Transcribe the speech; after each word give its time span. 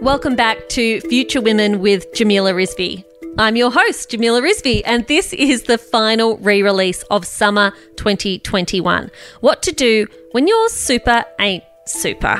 Welcome 0.00 0.36
back 0.36 0.68
to 0.70 1.00
Future 1.00 1.40
Women 1.40 1.80
with 1.80 2.14
Jamila 2.14 2.52
Rizvi. 2.52 3.04
I'm 3.36 3.56
your 3.56 3.72
host, 3.72 4.10
Jamila 4.10 4.40
Rizvi, 4.40 4.80
and 4.84 5.04
this 5.08 5.32
is 5.32 5.64
the 5.64 5.76
final 5.76 6.38
re 6.38 6.62
release 6.62 7.02
of 7.10 7.26
summer 7.26 7.72
2021 7.96 9.10
What 9.40 9.60
to 9.64 9.72
Do 9.72 10.06
When 10.30 10.46
Your 10.46 10.68
Super 10.68 11.24
Ain't 11.40 11.64
Super. 11.86 12.38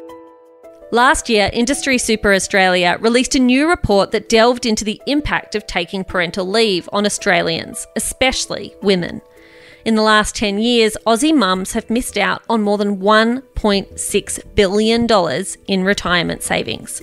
Last 0.93 1.29
year, 1.29 1.51
Industry 1.53 1.99
Super 1.99 2.33
Australia 2.33 2.97
released 3.01 3.35
a 3.35 3.41
new 3.41 3.69
report 3.69 4.13
that 4.13 4.29
delved 4.29 4.65
into 4.65 4.85
the 4.85 5.03
impact 5.09 5.57
of 5.57 5.67
taking 5.67 6.05
parental 6.05 6.47
leave 6.47 6.89
on 6.93 7.05
Australians, 7.07 7.89
especially 7.97 8.73
women. 8.83 9.21
In 9.85 9.97
the 9.97 10.03
last 10.03 10.37
10 10.37 10.59
years, 10.61 10.97
Aussie 11.07 11.35
mums 11.35 11.73
have 11.73 11.91
missed 11.91 12.19
out 12.19 12.43
on 12.49 12.63
more 12.63 12.79
than 12.79 12.99
$1.6 12.99 14.55
billion 14.55 15.45
in 15.67 15.85
retirement 15.85 16.43
savings. 16.45 17.03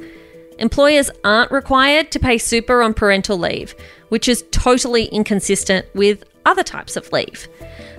Employers 0.58 1.12
aren't 1.24 1.52
required 1.52 2.12
to 2.12 2.20
pay 2.20 2.38
super 2.38 2.82
on 2.82 2.94
parental 2.94 3.38
leave, 3.38 3.76
which 4.10 4.28
is 4.28 4.46
totally 4.52 5.06
inconsistent 5.06 5.86
with 5.94 6.24
other 6.46 6.64
types 6.64 6.96
of 6.96 7.12
leave. 7.12 7.48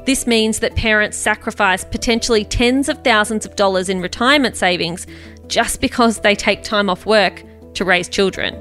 This 0.07 0.27
means 0.27 0.61
that 0.61 0.77
parents 0.77 1.17
sacrifice 1.17 1.85
potentially 1.85 2.45
tens 2.45 2.89
of 2.89 3.03
thousands 3.03 3.45
of 3.45 3.57
dollars 3.57 3.89
in 3.89 4.01
retirement 4.01 4.57
savings 4.57 5.07
just 5.49 5.81
because 5.81 6.21
they 6.21 6.35
take 6.35 6.63
time 6.63 6.89
off 6.89 7.07
work 7.07 7.43
to 7.75 7.85
raise 7.85 8.09
children. 8.09 8.57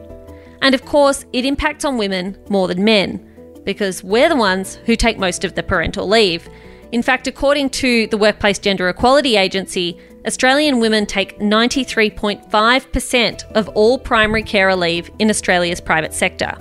And 0.62 0.74
of 0.76 0.86
course, 0.86 1.26
it 1.32 1.46
impacts 1.46 1.86
on 1.86 1.98
women 1.98 2.38
more 2.50 2.68
than 2.68 2.84
men, 2.84 3.24
because 3.64 4.04
we're 4.04 4.30
the 4.30 4.36
ones 4.36 4.76
who 4.86 4.96
take 4.96 5.18
most 5.18 5.44
of 5.44 5.56
the 5.56 5.64
parental 5.64 6.08
leave. 6.08 6.50
In 6.92 7.02
fact, 7.02 7.28
according 7.28 7.70
to 7.72 8.06
the 8.08 8.18
Workplace 8.18 8.60
Gender 8.60 8.88
Equality 8.90 9.38
Agency, 9.38 10.00
Australian 10.26 10.80
women 10.80 11.06
take 11.06 11.38
93.5% 11.40 13.52
of 13.52 13.70
all 13.70 13.98
primary 13.98 14.44
carer 14.44 14.76
leave 14.76 15.10
in 15.20 15.30
Australia's 15.30 15.82
private 15.82 16.14
sector. 16.14 16.54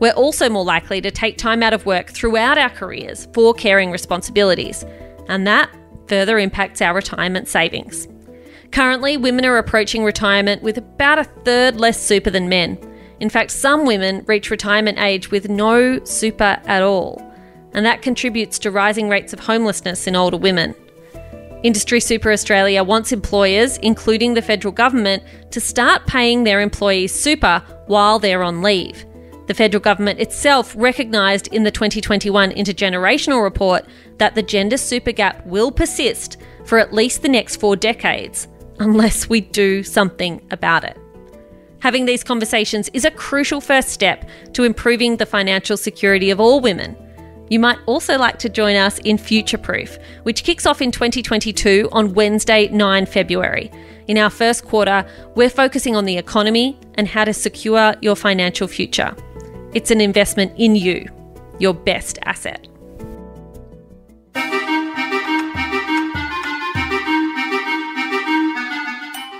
We're 0.00 0.12
also 0.12 0.50
more 0.50 0.64
likely 0.64 1.00
to 1.00 1.10
take 1.10 1.38
time 1.38 1.62
out 1.62 1.72
of 1.72 1.86
work 1.86 2.10
throughout 2.10 2.58
our 2.58 2.70
careers 2.70 3.28
for 3.32 3.54
caring 3.54 3.90
responsibilities, 3.90 4.84
and 5.28 5.46
that 5.46 5.70
further 6.08 6.38
impacts 6.38 6.82
our 6.82 6.94
retirement 6.94 7.48
savings. 7.48 8.08
Currently, 8.72 9.16
women 9.18 9.44
are 9.44 9.58
approaching 9.58 10.04
retirement 10.04 10.62
with 10.62 10.78
about 10.78 11.18
a 11.18 11.24
third 11.24 11.76
less 11.76 12.00
super 12.00 12.30
than 12.30 12.48
men. 12.48 12.78
In 13.20 13.30
fact, 13.30 13.52
some 13.52 13.86
women 13.86 14.24
reach 14.26 14.50
retirement 14.50 14.98
age 14.98 15.30
with 15.30 15.48
no 15.48 16.04
super 16.04 16.60
at 16.66 16.82
all, 16.82 17.22
and 17.74 17.84
that 17.84 18.02
contributes 18.02 18.58
to 18.60 18.70
rising 18.70 19.08
rates 19.08 19.32
of 19.32 19.40
homelessness 19.40 20.06
in 20.06 20.16
older 20.16 20.36
women. 20.36 20.74
Industry 21.62 21.98
Super 21.98 22.30
Australia 22.30 22.84
wants 22.84 23.10
employers, 23.10 23.78
including 23.78 24.34
the 24.34 24.42
federal 24.42 24.72
government, 24.72 25.22
to 25.50 25.60
start 25.60 26.06
paying 26.06 26.44
their 26.44 26.60
employees 26.60 27.14
super 27.14 27.62
while 27.86 28.18
they're 28.18 28.42
on 28.42 28.62
leave. 28.62 29.06
The 29.46 29.54
federal 29.54 29.80
government 29.80 30.20
itself 30.20 30.74
recognised 30.76 31.48
in 31.48 31.64
the 31.64 31.70
2021 31.70 32.50
Intergenerational 32.50 33.42
Report 33.42 33.86
that 34.18 34.34
the 34.34 34.42
gender 34.42 34.76
super 34.76 35.12
gap 35.12 35.44
will 35.46 35.70
persist 35.70 36.38
for 36.64 36.78
at 36.78 36.92
least 36.92 37.22
the 37.22 37.28
next 37.28 37.56
four 37.56 37.76
decades, 37.76 38.48
unless 38.78 39.28
we 39.28 39.40
do 39.40 39.82
something 39.82 40.46
about 40.50 40.84
it. 40.84 40.98
Having 41.80 42.06
these 42.06 42.24
conversations 42.24 42.88
is 42.94 43.04
a 43.04 43.10
crucial 43.10 43.60
first 43.60 43.90
step 43.90 44.28
to 44.54 44.64
improving 44.64 45.18
the 45.18 45.26
financial 45.26 45.76
security 45.76 46.30
of 46.30 46.40
all 46.40 46.60
women. 46.60 46.96
You 47.50 47.60
might 47.60 47.78
also 47.84 48.16
like 48.16 48.38
to 48.38 48.48
join 48.48 48.74
us 48.74 48.98
in 49.00 49.18
Future 49.18 49.58
Proof, 49.58 49.98
which 50.22 50.44
kicks 50.44 50.64
off 50.64 50.80
in 50.80 50.90
2022 50.90 51.90
on 51.92 52.14
Wednesday, 52.14 52.68
9 52.68 53.04
February. 53.06 53.70
In 54.06 54.16
our 54.16 54.30
first 54.30 54.64
quarter, 54.64 55.06
we're 55.34 55.50
focusing 55.50 55.94
on 55.94 56.06
the 56.06 56.16
economy 56.16 56.78
and 56.94 57.06
how 57.06 57.24
to 57.24 57.34
secure 57.34 57.94
your 58.00 58.16
financial 58.16 58.66
future. 58.66 59.14
It's 59.74 59.90
an 59.90 60.00
investment 60.00 60.52
in 60.56 60.74
you, 60.74 61.06
your 61.58 61.74
best 61.74 62.18
asset. 62.24 62.66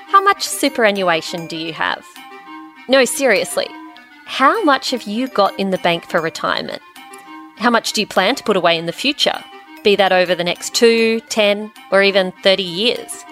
How 0.08 0.22
much 0.22 0.46
superannuation 0.46 1.46
do 1.46 1.56
you 1.56 1.72
have? 1.72 2.04
No, 2.86 3.06
seriously. 3.06 3.66
How 4.26 4.62
much 4.64 4.90
have 4.90 5.04
you 5.04 5.28
got 5.28 5.58
in 5.58 5.70
the 5.70 5.78
bank 5.78 6.04
for 6.04 6.20
retirement? 6.20 6.82
How 7.58 7.70
much 7.70 7.92
do 7.92 8.00
you 8.00 8.06
plan 8.06 8.34
to 8.36 8.44
put 8.44 8.56
away 8.56 8.76
in 8.76 8.86
the 8.86 8.92
future? 8.92 9.42
Be 9.82 9.96
that 9.96 10.12
over 10.12 10.34
the 10.34 10.44
next 10.44 10.74
two, 10.74 11.20
ten, 11.28 11.70
or 11.90 12.02
even 12.02 12.32
30 12.42 12.62
years? 12.62 13.24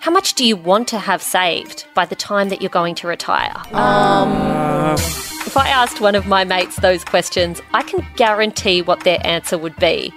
How 0.00 0.10
much 0.10 0.34
do 0.34 0.44
you 0.44 0.56
want 0.56 0.88
to 0.88 0.98
have 0.98 1.22
saved 1.22 1.86
by 1.94 2.04
the 2.04 2.16
time 2.16 2.48
that 2.48 2.60
you're 2.60 2.70
going 2.70 2.94
to 2.96 3.06
retire? 3.06 3.54
Um, 3.72 4.30
if 5.46 5.56
I 5.56 5.68
asked 5.68 6.00
one 6.00 6.14
of 6.14 6.26
my 6.26 6.44
mates 6.44 6.76
those 6.76 7.04
questions, 7.04 7.60
I 7.72 7.82
can 7.82 8.06
guarantee 8.16 8.82
what 8.82 9.04
their 9.04 9.18
answer 9.24 9.56
would 9.58 9.76
be. 9.76 10.12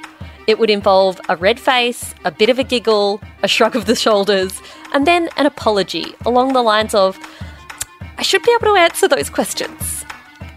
It 0.48 0.60
would 0.60 0.70
involve 0.70 1.20
a 1.30 1.36
red 1.36 1.60
face, 1.60 2.14
a 2.24 2.32
bit 2.32 2.50
of 2.50 2.60
a 2.60 2.64
giggle, 2.64 3.22
a 3.44 3.48
shrug 3.48 3.76
of 3.76 3.86
the 3.86 3.96
shoulders, 3.96 4.62
and 4.94 5.08
then 5.08 5.30
an 5.38 5.46
apology 5.46 6.14
along 6.26 6.54
the 6.54 6.62
lines 6.62 6.94
of, 6.94 7.20
I 8.18 8.22
should 8.24 8.44
be 8.44 8.54
able 8.54 8.74
to 8.74 8.80
answer 8.80 9.08
those 9.08 9.30
questions, 9.30 10.06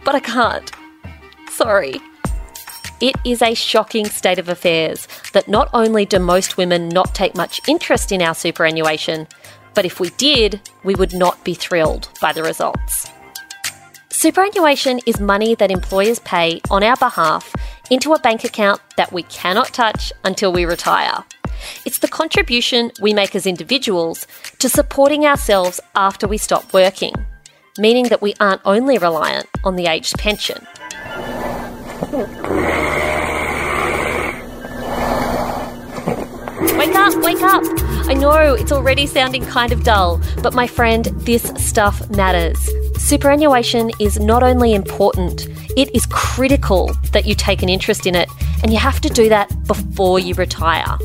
but 0.04 0.14
I 0.14 0.20
can't. 0.20 0.70
Sorry. 1.50 2.00
It 3.00 3.14
is 3.24 3.42
a 3.42 3.54
shocking 3.54 4.06
state 4.06 4.40
of 4.40 4.48
affairs 4.48 5.06
that 5.32 5.46
not 5.46 5.70
only 5.72 6.04
do 6.04 6.18
most 6.18 6.56
women 6.56 6.88
not 6.88 7.14
take 7.14 7.36
much 7.36 7.60
interest 7.68 8.10
in 8.10 8.20
our 8.20 8.34
superannuation, 8.34 9.28
but 9.74 9.84
if 9.84 10.00
we 10.00 10.10
did, 10.10 10.60
we 10.82 10.96
would 10.96 11.14
not 11.14 11.44
be 11.44 11.54
thrilled 11.54 12.08
by 12.20 12.32
the 12.32 12.42
results. 12.42 13.08
Superannuation 14.08 14.98
is 15.06 15.20
money 15.20 15.54
that 15.54 15.70
employers 15.70 16.18
pay 16.18 16.60
on 16.72 16.82
our 16.82 16.96
behalf 16.96 17.54
into 17.88 18.14
a 18.14 18.18
bank 18.18 18.42
account 18.42 18.80
that 18.96 19.12
we 19.12 19.22
cannot 19.24 19.72
touch 19.72 20.12
until 20.24 20.52
we 20.52 20.64
retire. 20.64 21.24
It's 21.84 21.98
the 21.98 22.08
contribution 22.08 22.90
we 23.00 23.14
make 23.14 23.36
as 23.36 23.46
individuals 23.46 24.26
to 24.58 24.68
supporting 24.68 25.24
ourselves 25.24 25.80
after 25.94 26.26
we 26.26 26.36
stop 26.36 26.72
working, 26.72 27.14
meaning 27.78 28.06
that 28.08 28.22
we 28.22 28.34
aren't 28.40 28.62
only 28.64 28.98
reliant 28.98 29.46
on 29.62 29.76
the 29.76 29.86
aged 29.86 30.18
pension. 30.18 30.66
Wake 36.78 36.94
up, 36.94 37.14
wake 37.24 37.42
up! 37.42 37.64
I 38.08 38.14
know 38.14 38.54
it's 38.54 38.70
already 38.70 39.06
sounding 39.06 39.44
kind 39.44 39.72
of 39.72 39.82
dull, 39.82 40.20
but 40.40 40.54
my 40.54 40.68
friend, 40.68 41.06
this 41.26 41.42
stuff 41.56 42.08
matters. 42.10 42.70
Superannuation 42.96 43.90
is 43.98 44.20
not 44.20 44.44
only 44.44 44.74
important, 44.74 45.48
it 45.76 45.92
is 45.92 46.06
critical 46.06 46.92
that 47.12 47.26
you 47.26 47.34
take 47.34 47.64
an 47.64 47.68
interest 47.68 48.06
in 48.06 48.14
it, 48.14 48.28
and 48.62 48.72
you 48.72 48.78
have 48.78 49.00
to 49.00 49.08
do 49.08 49.28
that 49.28 49.50
before 49.66 50.20
you 50.20 50.34
retire. 50.34 50.96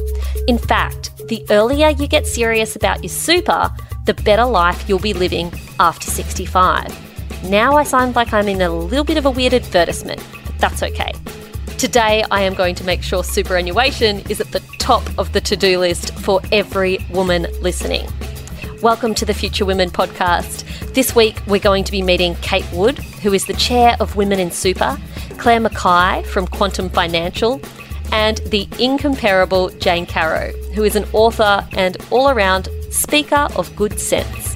In 0.47 0.59
fact, 0.59 1.09
the 1.27 1.43
earlier 1.49 1.89
you 1.89 2.07
get 2.07 2.27
serious 2.27 2.75
about 2.75 3.01
your 3.01 3.09
super, 3.09 3.71
the 4.05 4.13
better 4.13 4.45
life 4.45 4.87
you'll 4.87 4.99
be 4.99 5.13
living 5.13 5.51
after 5.79 6.11
65. 6.11 7.49
Now 7.49 7.77
I 7.77 7.83
sound 7.83 8.15
like 8.15 8.31
I'm 8.31 8.47
in 8.47 8.61
a 8.61 8.69
little 8.69 9.03
bit 9.03 9.17
of 9.17 9.25
a 9.25 9.31
weird 9.31 9.55
advertisement, 9.55 10.21
that's 10.63 10.81
okay. 10.81 11.11
Today, 11.77 12.23
I 12.31 12.43
am 12.43 12.53
going 12.53 12.73
to 12.75 12.85
make 12.85 13.03
sure 13.03 13.21
superannuation 13.21 14.21
is 14.29 14.39
at 14.39 14.53
the 14.53 14.61
top 14.79 15.03
of 15.17 15.33
the 15.33 15.41
to 15.41 15.57
do 15.57 15.77
list 15.77 16.17
for 16.19 16.39
every 16.53 17.05
woman 17.09 17.47
listening. 17.59 18.07
Welcome 18.81 19.13
to 19.15 19.25
the 19.25 19.33
Future 19.33 19.65
Women 19.65 19.89
podcast. 19.89 20.63
This 20.93 21.13
week, 21.13 21.41
we're 21.47 21.59
going 21.59 21.83
to 21.83 21.91
be 21.91 22.01
meeting 22.01 22.35
Kate 22.35 22.65
Wood, 22.71 22.97
who 22.97 23.33
is 23.33 23.45
the 23.45 23.55
chair 23.55 23.97
of 23.99 24.15
Women 24.15 24.39
in 24.39 24.51
Super, 24.51 24.97
Claire 25.37 25.59
Mackay 25.59 26.23
from 26.29 26.47
Quantum 26.47 26.89
Financial, 26.89 27.59
and 28.13 28.37
the 28.45 28.65
incomparable 28.79 29.67
Jane 29.79 30.05
Caro, 30.05 30.53
who 30.75 30.85
is 30.85 30.95
an 30.95 31.03
author 31.11 31.67
and 31.73 31.97
all 32.09 32.29
around 32.29 32.69
speaker 32.89 33.49
of 33.57 33.75
good 33.75 33.99
sense. 33.99 34.52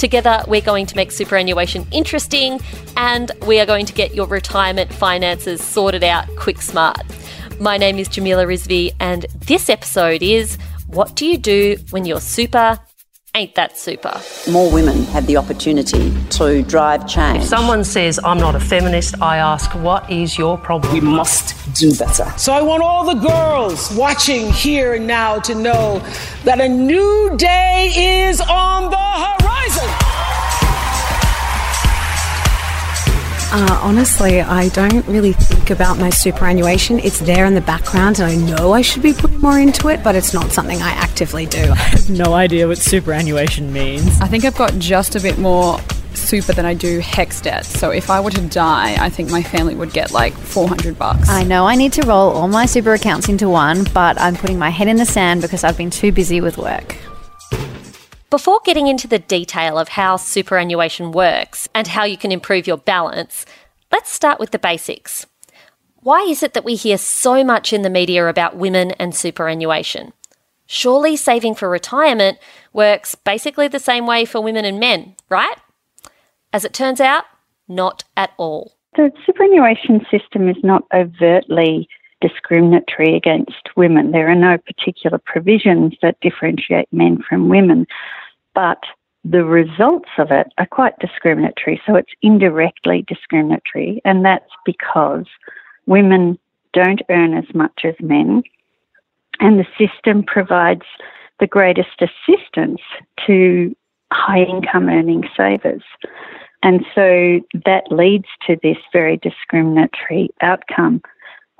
Together, 0.00 0.42
we're 0.48 0.62
going 0.62 0.86
to 0.86 0.96
make 0.96 1.12
superannuation 1.12 1.86
interesting 1.92 2.58
and 2.96 3.32
we 3.46 3.60
are 3.60 3.66
going 3.66 3.84
to 3.84 3.92
get 3.92 4.14
your 4.14 4.26
retirement 4.26 4.90
finances 4.90 5.62
sorted 5.62 6.02
out 6.02 6.26
quick 6.36 6.62
smart. 6.62 7.02
My 7.60 7.76
name 7.76 7.98
is 7.98 8.08
Jamila 8.08 8.46
Rizvi, 8.46 8.94
and 8.98 9.26
this 9.40 9.68
episode 9.68 10.22
is 10.22 10.56
What 10.86 11.16
Do 11.16 11.26
You 11.26 11.36
Do 11.36 11.76
When 11.90 12.06
You're 12.06 12.18
Super 12.18 12.80
Ain't 13.32 13.54
that 13.54 13.78
super? 13.78 14.20
More 14.50 14.72
women 14.72 15.04
have 15.04 15.24
the 15.28 15.36
opportunity 15.36 16.12
to 16.30 16.62
drive 16.62 17.06
change. 17.06 17.44
If 17.44 17.48
someone 17.48 17.84
says, 17.84 18.18
I'm 18.24 18.38
not 18.38 18.56
a 18.56 18.60
feminist, 18.60 19.22
I 19.22 19.36
ask, 19.36 19.72
what 19.76 20.10
is 20.10 20.36
your 20.36 20.58
problem? 20.58 20.92
We 20.92 21.00
must 21.00 21.54
do 21.72 21.94
better. 21.94 22.28
So 22.36 22.52
I 22.52 22.60
want 22.60 22.82
all 22.82 23.04
the 23.04 23.14
girls 23.14 23.94
watching 23.94 24.50
here 24.52 24.94
and 24.94 25.06
now 25.06 25.38
to 25.40 25.54
know 25.54 26.00
that 26.42 26.60
a 26.60 26.68
new 26.68 27.36
day 27.36 28.26
is 28.26 28.40
on 28.40 28.90
the 28.90 28.96
horizon. 28.96 30.09
Uh, 33.52 33.80
honestly, 33.82 34.40
I 34.40 34.68
don't 34.68 35.04
really 35.08 35.32
think 35.32 35.70
about 35.70 35.98
my 35.98 36.10
superannuation. 36.10 37.00
It's 37.00 37.18
there 37.18 37.46
in 37.46 37.54
the 37.54 37.60
background, 37.60 38.20
and 38.20 38.30
I 38.30 38.36
know 38.36 38.72
I 38.72 38.80
should 38.80 39.02
be 39.02 39.12
putting 39.12 39.40
more 39.40 39.58
into 39.58 39.88
it, 39.88 40.04
but 40.04 40.14
it's 40.14 40.32
not 40.32 40.52
something 40.52 40.80
I 40.80 40.90
actively 40.90 41.46
do. 41.46 41.58
I 41.72 41.74
have 41.74 42.08
no 42.08 42.34
idea 42.34 42.68
what 42.68 42.78
superannuation 42.78 43.72
means. 43.72 44.20
I 44.20 44.28
think 44.28 44.44
I've 44.44 44.56
got 44.56 44.74
just 44.78 45.16
a 45.16 45.20
bit 45.20 45.36
more 45.38 45.80
super 46.14 46.52
than 46.52 46.64
I 46.64 46.74
do 46.74 47.00
HECS 47.00 47.42
debt. 47.42 47.64
So 47.66 47.90
if 47.90 48.08
I 48.08 48.20
were 48.20 48.30
to 48.30 48.46
die, 48.46 48.96
I 49.04 49.08
think 49.08 49.30
my 49.30 49.42
family 49.42 49.74
would 49.74 49.92
get 49.92 50.12
like 50.12 50.32
400 50.32 50.96
bucks. 50.96 51.28
I 51.28 51.42
know 51.42 51.66
I 51.66 51.74
need 51.74 51.92
to 51.94 52.02
roll 52.02 52.30
all 52.30 52.46
my 52.46 52.66
super 52.66 52.94
accounts 52.94 53.28
into 53.28 53.48
one, 53.48 53.84
but 53.92 54.20
I'm 54.20 54.36
putting 54.36 54.60
my 54.60 54.70
head 54.70 54.86
in 54.86 54.96
the 54.96 55.06
sand 55.06 55.42
because 55.42 55.64
I've 55.64 55.76
been 55.76 55.90
too 55.90 56.12
busy 56.12 56.40
with 56.40 56.56
work. 56.56 56.96
Before 58.30 58.60
getting 58.64 58.86
into 58.86 59.08
the 59.08 59.18
detail 59.18 59.76
of 59.76 59.88
how 59.88 60.14
superannuation 60.14 61.10
works 61.10 61.68
and 61.74 61.88
how 61.88 62.04
you 62.04 62.16
can 62.16 62.30
improve 62.30 62.64
your 62.64 62.76
balance, 62.76 63.44
let's 63.90 64.12
start 64.12 64.38
with 64.38 64.52
the 64.52 64.58
basics. 64.58 65.26
Why 65.96 66.20
is 66.20 66.44
it 66.44 66.54
that 66.54 66.64
we 66.64 66.76
hear 66.76 66.96
so 66.96 67.42
much 67.42 67.72
in 67.72 67.82
the 67.82 67.90
media 67.90 68.28
about 68.28 68.54
women 68.54 68.92
and 68.92 69.16
superannuation? 69.16 70.12
Surely 70.66 71.16
saving 71.16 71.56
for 71.56 71.68
retirement 71.68 72.38
works 72.72 73.16
basically 73.16 73.66
the 73.66 73.80
same 73.80 74.06
way 74.06 74.24
for 74.24 74.40
women 74.40 74.64
and 74.64 74.78
men, 74.78 75.16
right? 75.28 75.56
As 76.52 76.64
it 76.64 76.72
turns 76.72 77.00
out, 77.00 77.24
not 77.66 78.04
at 78.16 78.30
all. 78.36 78.76
The 78.94 79.10
superannuation 79.26 80.06
system 80.08 80.48
is 80.48 80.62
not 80.62 80.84
overtly 80.94 81.88
discriminatory 82.20 83.16
against 83.16 83.70
women. 83.76 84.12
There 84.12 84.28
are 84.30 84.36
no 84.36 84.56
particular 84.58 85.18
provisions 85.18 85.94
that 86.02 86.20
differentiate 86.20 86.86
men 86.92 87.18
from 87.28 87.48
women, 87.48 87.86
but 88.54 88.82
the 89.24 89.44
results 89.44 90.08
of 90.18 90.30
it 90.30 90.46
are 90.58 90.66
quite 90.66 90.98
discriminatory. 90.98 91.80
So 91.86 91.94
it's 91.94 92.12
indirectly 92.22 93.04
discriminatory, 93.06 94.00
and 94.04 94.24
that's 94.24 94.50
because 94.64 95.26
women 95.86 96.38
don't 96.72 97.02
earn 97.10 97.34
as 97.34 97.44
much 97.54 97.80
as 97.84 97.94
men, 98.00 98.42
and 99.40 99.58
the 99.58 99.66
system 99.78 100.22
provides 100.22 100.84
the 101.38 101.46
greatest 101.46 102.00
assistance 102.00 102.80
to 103.26 103.74
high 104.12 104.42
income 104.42 104.88
earning 104.88 105.24
savers. 105.36 105.82
And 106.62 106.84
so 106.94 107.40
that 107.64 107.84
leads 107.90 108.26
to 108.46 108.56
this 108.62 108.76
very 108.92 109.16
discriminatory 109.16 110.28
outcome. 110.42 111.00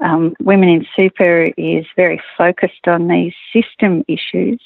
Um, 0.03 0.35
Women 0.41 0.69
in 0.69 0.87
Super 0.97 1.49
is 1.57 1.87
very 1.97 2.21
focused 2.37 2.87
on 2.87 3.09
these 3.09 3.33
system 3.53 4.05
issues 4.09 4.61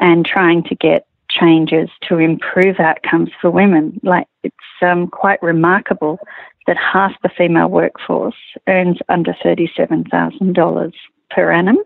and 0.00 0.24
trying 0.24 0.62
to 0.64 0.74
get 0.74 1.06
changes 1.30 1.88
to 2.08 2.18
improve 2.18 2.80
outcomes 2.80 3.30
for 3.40 3.50
women. 3.50 4.00
Like 4.02 4.26
it's 4.42 4.56
um, 4.82 5.08
quite 5.08 5.42
remarkable 5.42 6.18
that 6.66 6.76
half 6.76 7.12
the 7.22 7.30
female 7.36 7.68
workforce 7.68 8.36
earns 8.68 8.98
under 9.08 9.34
$37,000 9.44 10.92
per 11.30 11.50
annum, 11.52 11.78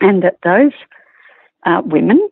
and 0.00 0.22
that 0.22 0.38
those 0.44 0.72
uh, 1.66 1.82
women 1.84 2.28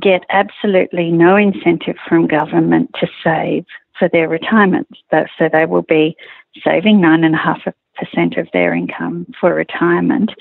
get 0.00 0.24
absolutely 0.30 1.10
no 1.10 1.36
incentive 1.36 1.96
from 2.08 2.26
government 2.26 2.90
to 3.00 3.06
save 3.22 3.64
for 3.98 4.08
their 4.08 4.28
retirement. 4.28 4.88
So 5.10 5.48
they 5.52 5.66
will 5.66 5.82
be 5.82 6.16
saving 6.64 7.00
9.5% 7.00 8.40
of 8.40 8.48
their 8.52 8.74
income 8.74 9.26
for 9.40 9.54
retirement, 9.54 10.32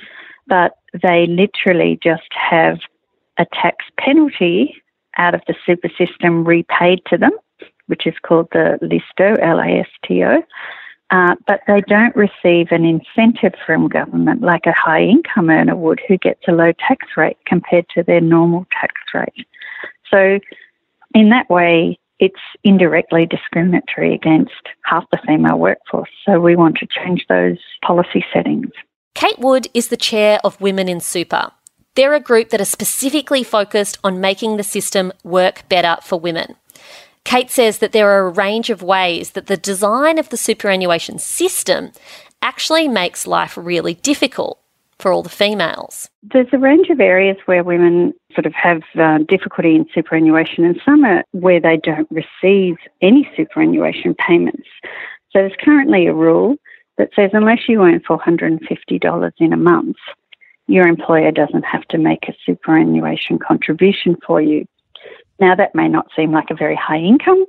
but 0.48 0.78
they 1.02 1.26
literally 1.28 2.00
just 2.02 2.30
have 2.32 2.80
a 3.38 3.46
tax 3.54 3.86
penalty 4.00 4.76
out 5.18 5.34
of 5.34 5.42
the 5.48 5.56
super 5.66 5.90
system 5.98 6.46
repaid 6.46 7.02
to 7.08 7.18
them, 7.18 7.32
which 7.88 8.06
is 8.06 8.14
called 8.22 8.48
the 8.52 8.78
LISTO, 8.82 9.42
L-A-S-T-O. 9.42 10.44
Uh, 11.10 11.36
but 11.46 11.62
they 11.68 11.80
don't 11.82 12.16
receive 12.16 12.68
an 12.72 12.84
incentive 12.84 13.54
from 13.66 13.88
government 13.88 14.42
like 14.42 14.66
a 14.66 14.74
high 14.74 15.04
income 15.04 15.50
earner 15.50 15.76
would 15.76 16.02
who 16.08 16.18
gets 16.18 16.42
a 16.50 16.52
low 16.52 16.74
tax 16.86 17.08
rate 17.16 17.38
compared 17.46 17.88
to 17.90 18.04
their 18.04 18.20
normal 18.20 18.66
tax 18.80 18.94
rate. 19.14 19.48
So, 20.12 20.40
in 21.16 21.30
that 21.30 21.50
way, 21.50 21.98
it's 22.20 22.42
indirectly 22.66 23.26
discriminatory 23.26 24.14
against 24.14 24.52
half 24.84 25.06
the 25.12 25.20
female 25.26 25.58
workforce. 25.58 26.10
So, 26.26 26.42
we 26.42 26.58
want 26.58 26.76
to 26.80 26.88
change 26.88 27.26
those 27.30 27.58
policy 27.86 28.26
settings. 28.34 28.72
Kate 29.16 29.40
Wood 29.40 29.70
is 29.74 29.88
the 29.88 29.98
chair 29.98 30.40
of 30.44 30.60
Women 30.60 30.90
in 30.90 31.00
Super. 31.00 31.52
They're 31.98 32.14
a 32.14 32.20
group 32.20 32.50
that 32.50 32.62
are 32.62 32.66
specifically 32.66 33.44
focused 33.44 33.98
on 34.04 34.22
making 34.22 34.58
the 34.58 34.64
system 34.64 35.12
work 35.24 35.68
better 35.68 35.98
for 36.04 36.20
women. 36.20 36.56
Kate 37.24 37.50
says 37.50 37.80
that 37.80 37.92
there 37.92 38.12
are 38.12 38.28
a 38.28 38.32
range 38.32 38.70
of 38.70 38.84
ways 38.84 39.32
that 39.32 39.48
the 39.48 39.58
design 39.58 40.20
of 40.20 40.30
the 40.30 40.38
superannuation 40.38 41.18
system 41.18 41.92
actually 42.44 42.88
makes 42.88 43.26
life 43.26 43.58
really 43.58 43.96
difficult 43.96 44.60
for 45.00 45.12
all 45.12 45.24
the 45.24 45.30
females. 45.30 46.08
There's 46.22 46.54
a 46.54 46.60
range 46.60 46.90
of 46.92 47.00
areas 47.00 47.38
where 47.46 47.64
women 47.64 48.14
sort 48.32 48.46
of 48.46 48.54
have 48.54 48.84
uh, 48.96 49.18
difficulty 49.28 49.74
in 49.74 49.88
superannuation, 49.92 50.66
and 50.66 50.80
some 50.86 51.04
are 51.04 51.24
where 51.32 51.60
they 51.60 51.78
don't 51.78 52.08
receive 52.12 52.76
any 53.02 53.28
superannuation 53.36 54.14
payments. 54.14 54.68
So 55.32 55.40
there's 55.40 55.54
currently 55.60 56.06
a 56.06 56.14
rule 56.14 56.58
that 57.00 57.10
says 57.16 57.32
unless 57.34 57.68
you 57.68 57.82
earn 57.82 58.02
$450 58.02 59.32
in 59.40 59.52
a 59.52 59.58
month, 59.58 59.98
your 60.68 60.88
employer 60.88 61.32
doesn't 61.32 61.64
have 61.64 61.88
to 61.88 61.98
make 61.98 62.28
a 62.28 62.36
superannuation 62.46 63.40
contribution 63.40 64.18
for 64.26 64.42
you. 64.42 64.66
Now, 65.40 65.56
that 65.56 65.74
may 65.74 65.88
not 65.88 66.08
seem 66.16 66.32
like 66.32 66.50
a 66.50 66.56
very 66.56 66.76
high 66.76 67.00
income, 67.00 67.46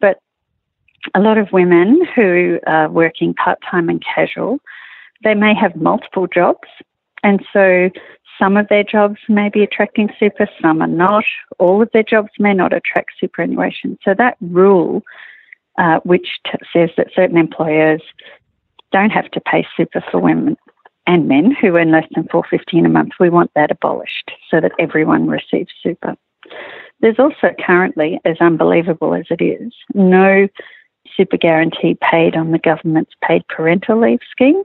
but 0.00 0.20
a 1.14 1.20
lot 1.20 1.38
of 1.38 1.52
women 1.52 2.04
who 2.14 2.60
are 2.66 2.88
working 2.88 3.34
part 3.34 3.58
time 3.68 3.88
and 3.88 4.02
casual, 4.02 4.58
they 5.24 5.34
may 5.34 5.54
have 5.54 5.74
multiple 5.76 6.26
jobs. 6.26 6.68
And 7.22 7.44
so 7.52 7.90
some 8.38 8.56
of 8.56 8.68
their 8.68 8.84
jobs 8.84 9.18
may 9.28 9.48
be 9.48 9.62
attracting 9.62 10.10
super, 10.18 10.48
some 10.62 10.80
are 10.80 10.86
not. 10.86 11.24
All 11.58 11.82
of 11.82 11.90
their 11.92 12.02
jobs 12.02 12.30
may 12.38 12.54
not 12.54 12.72
attract 12.72 13.12
superannuation. 13.18 13.98
So 14.04 14.14
that 14.14 14.36
rule, 14.40 15.02
uh, 15.78 16.00
which 16.04 16.38
t- 16.46 16.58
says 16.72 16.90
that 16.96 17.08
certain 17.14 17.36
employers 17.36 18.02
don't 18.92 19.10
have 19.10 19.30
to 19.32 19.40
pay 19.40 19.66
super 19.76 20.02
for 20.10 20.20
women 20.20 20.56
and 21.06 21.28
men 21.28 21.54
who 21.60 21.76
earn 21.76 21.90
less 21.90 22.06
than 22.14 22.28
450 22.28 22.78
a 22.78 22.88
month. 22.88 23.12
We 23.18 23.30
want 23.30 23.50
that 23.54 23.70
abolished 23.70 24.30
so 24.50 24.60
that 24.60 24.72
everyone 24.78 25.28
receives 25.28 25.72
super. 25.82 26.16
There's 27.00 27.18
also 27.18 27.54
currently, 27.64 28.20
as 28.24 28.36
unbelievable 28.40 29.14
as 29.14 29.26
it 29.30 29.42
is, 29.42 29.72
no 29.94 30.48
super 31.16 31.36
guarantee 31.36 31.96
paid 32.00 32.36
on 32.36 32.50
the 32.52 32.58
government's 32.58 33.12
paid 33.22 33.46
parental 33.48 34.00
leave 34.00 34.20
scheme, 34.30 34.62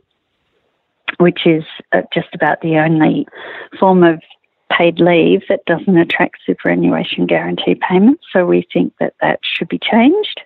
which 1.20 1.46
is 1.46 1.64
uh, 1.94 2.02
just 2.14 2.34
about 2.34 2.62
the 2.62 2.78
only 2.78 3.28
form 3.80 4.04
of 4.04 4.22
paid 4.72 5.00
leave 5.00 5.42
that 5.48 5.66
doesn't 5.66 5.98
attract 5.98 6.38
superannuation 6.46 7.26
guarantee 7.26 7.76
payments. 7.76 8.24
So 8.34 8.46
we 8.46 8.68
think 8.74 8.94
that 9.00 9.14
that 9.22 9.40
should 9.44 9.70
be 9.70 9.80
changed. 9.80 10.42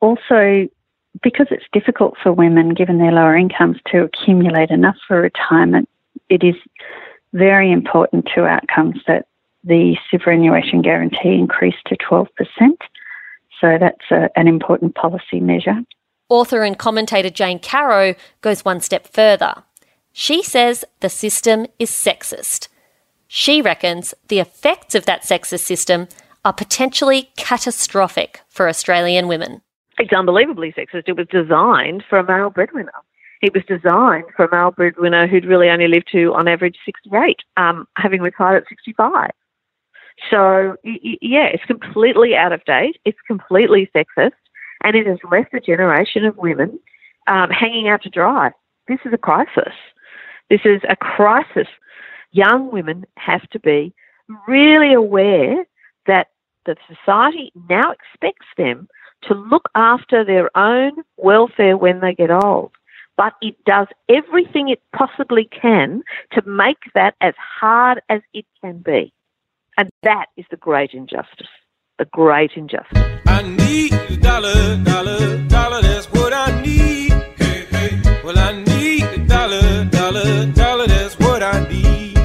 Also, 0.00 0.68
because 1.22 1.48
it's 1.50 1.64
difficult 1.72 2.14
for 2.22 2.32
women, 2.32 2.70
given 2.70 2.98
their 2.98 3.12
lower 3.12 3.36
incomes, 3.36 3.78
to 3.86 4.02
accumulate 4.02 4.70
enough 4.70 4.96
for 5.06 5.20
retirement, 5.20 5.88
it 6.28 6.42
is 6.42 6.54
very 7.32 7.70
important 7.70 8.28
to 8.34 8.44
outcomes 8.44 9.00
that 9.06 9.26
the 9.64 9.96
superannuation 10.10 10.82
guarantee 10.82 11.34
increased 11.34 11.84
to 11.86 11.96
12%. 11.96 12.26
So 13.60 13.78
that's 13.78 14.10
a, 14.10 14.28
an 14.36 14.48
important 14.48 14.94
policy 14.94 15.40
measure. 15.40 15.82
Author 16.28 16.62
and 16.62 16.78
commentator 16.78 17.30
Jane 17.30 17.58
Caro 17.58 18.14
goes 18.40 18.64
one 18.64 18.80
step 18.80 19.06
further. 19.06 19.62
She 20.12 20.42
says 20.42 20.84
the 21.00 21.08
system 21.08 21.66
is 21.78 21.90
sexist. 21.90 22.68
She 23.28 23.62
reckons 23.62 24.14
the 24.28 24.40
effects 24.40 24.94
of 24.94 25.06
that 25.06 25.22
sexist 25.22 25.64
system 25.64 26.08
are 26.44 26.52
potentially 26.52 27.30
catastrophic 27.36 28.40
for 28.48 28.68
Australian 28.68 29.28
women. 29.28 29.62
It's 29.98 30.12
unbelievably 30.12 30.72
sexist. 30.72 31.04
It 31.06 31.16
was 31.16 31.26
designed 31.28 32.04
for 32.08 32.18
a 32.18 32.26
male 32.26 32.50
breadwinner. 32.50 32.92
It 33.42 33.52
was 33.54 33.64
designed 33.64 34.24
for 34.36 34.46
a 34.46 34.50
male 34.50 34.70
breadwinner 34.70 35.26
who'd 35.26 35.44
really 35.44 35.68
only 35.68 35.88
lived 35.88 36.08
to, 36.12 36.32
on 36.34 36.48
average, 36.48 36.76
68, 36.84 37.38
um, 37.56 37.86
having 37.96 38.22
retired 38.22 38.62
at 38.62 38.68
65. 38.68 39.30
So, 40.30 40.76
yeah, 40.84 41.46
it's 41.46 41.64
completely 41.64 42.36
out 42.36 42.52
of 42.52 42.64
date. 42.64 42.98
It's 43.04 43.18
completely 43.26 43.90
sexist. 43.94 44.32
And 44.84 44.96
it 44.96 45.06
has 45.06 45.18
left 45.30 45.54
a 45.54 45.60
generation 45.60 46.24
of 46.24 46.36
women 46.36 46.78
um, 47.26 47.50
hanging 47.50 47.88
out 47.88 48.02
to 48.02 48.10
dry. 48.10 48.52
This 48.88 48.98
is 49.04 49.12
a 49.12 49.18
crisis. 49.18 49.74
This 50.50 50.60
is 50.64 50.80
a 50.88 50.96
crisis. 50.96 51.68
Young 52.32 52.70
women 52.70 53.04
have 53.16 53.48
to 53.50 53.60
be 53.60 53.94
really 54.46 54.92
aware 54.92 55.64
that 56.06 56.28
the 56.66 56.76
society 56.88 57.52
now 57.68 57.92
expects 57.92 58.46
them 58.56 58.88
to 59.24 59.34
look 59.34 59.68
after 59.74 60.24
their 60.24 60.56
own 60.56 60.92
welfare 61.16 61.76
when 61.76 62.00
they 62.00 62.14
get 62.14 62.30
old. 62.30 62.72
But 63.16 63.34
it 63.42 63.56
does 63.64 63.88
everything 64.08 64.68
it 64.68 64.80
possibly 64.96 65.44
can 65.44 66.02
to 66.32 66.42
make 66.46 66.78
that 66.94 67.14
as 67.20 67.34
hard 67.38 68.00
as 68.08 68.20
it 68.32 68.46
can 68.60 68.78
be. 68.78 69.12
And 69.76 69.90
that 70.02 70.26
is 70.36 70.46
the 70.50 70.56
great 70.56 70.90
injustice. 70.92 71.48
The 71.98 72.06
great 72.06 72.52
injustice. 72.56 72.98
I 73.26 73.42
need 73.42 73.92
a 73.92 74.16
dollar, 74.16 74.76
dollar, 74.82 75.38
dollar, 75.48 75.82
that's 75.82 76.06
what 76.06 76.32
I 76.32 76.60
need. 76.62 77.12
Hey, 77.36 77.66
hey. 77.70 78.20
Well, 78.24 78.38
I 78.38 78.52
need 78.52 79.04
a 79.04 79.26
dollar, 79.26 79.84
dollar, 79.84 80.46
dollar, 80.52 80.86
that's 80.86 81.18
what 81.18 81.42
I 81.42 81.68
need. 81.68 82.18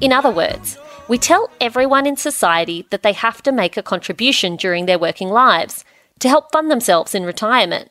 In 0.00 0.12
other 0.12 0.30
words, 0.30 0.78
We 1.08 1.16
tell 1.16 1.48
everyone 1.58 2.06
in 2.06 2.18
society 2.18 2.86
that 2.90 3.02
they 3.02 3.14
have 3.14 3.42
to 3.44 3.52
make 3.52 3.78
a 3.78 3.82
contribution 3.82 4.56
during 4.56 4.84
their 4.84 4.98
working 4.98 5.30
lives 5.30 5.82
to 6.18 6.28
help 6.28 6.52
fund 6.52 6.70
themselves 6.70 7.14
in 7.14 7.24
retirement. 7.24 7.90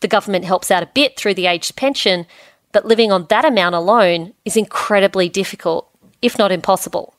The 0.00 0.08
government 0.08 0.44
helps 0.44 0.70
out 0.70 0.82
a 0.82 0.90
bit 0.92 1.16
through 1.16 1.34
the 1.34 1.46
aged 1.46 1.76
pension, 1.76 2.26
but 2.72 2.84
living 2.84 3.10
on 3.10 3.26
that 3.30 3.46
amount 3.46 3.74
alone 3.74 4.34
is 4.44 4.54
incredibly 4.54 5.30
difficult, 5.30 5.88
if 6.20 6.36
not 6.38 6.52
impossible. 6.52 7.14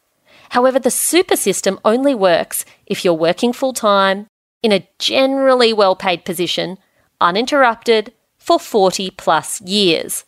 However, 0.49 0.77
the 0.77 0.91
super 0.91 1.35
system 1.35 1.79
only 1.83 2.13
works 2.13 2.63
if 2.85 3.03
you're 3.03 3.13
working 3.15 3.51
full 3.51 3.73
time, 3.73 4.27
in 4.61 4.71
a 4.71 4.87
generally 4.99 5.73
well 5.73 5.95
paid 5.95 6.25
position, 6.25 6.77
uninterrupted, 7.19 8.13
for 8.37 8.59
40 8.59 9.09
plus 9.11 9.61
years. 9.61 10.25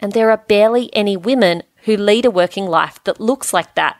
And 0.00 0.12
there 0.12 0.30
are 0.30 0.44
barely 0.48 0.92
any 0.94 1.16
women 1.16 1.62
who 1.84 1.96
lead 1.96 2.24
a 2.24 2.30
working 2.30 2.66
life 2.66 2.98
that 3.04 3.20
looks 3.20 3.52
like 3.52 3.76
that. 3.76 3.98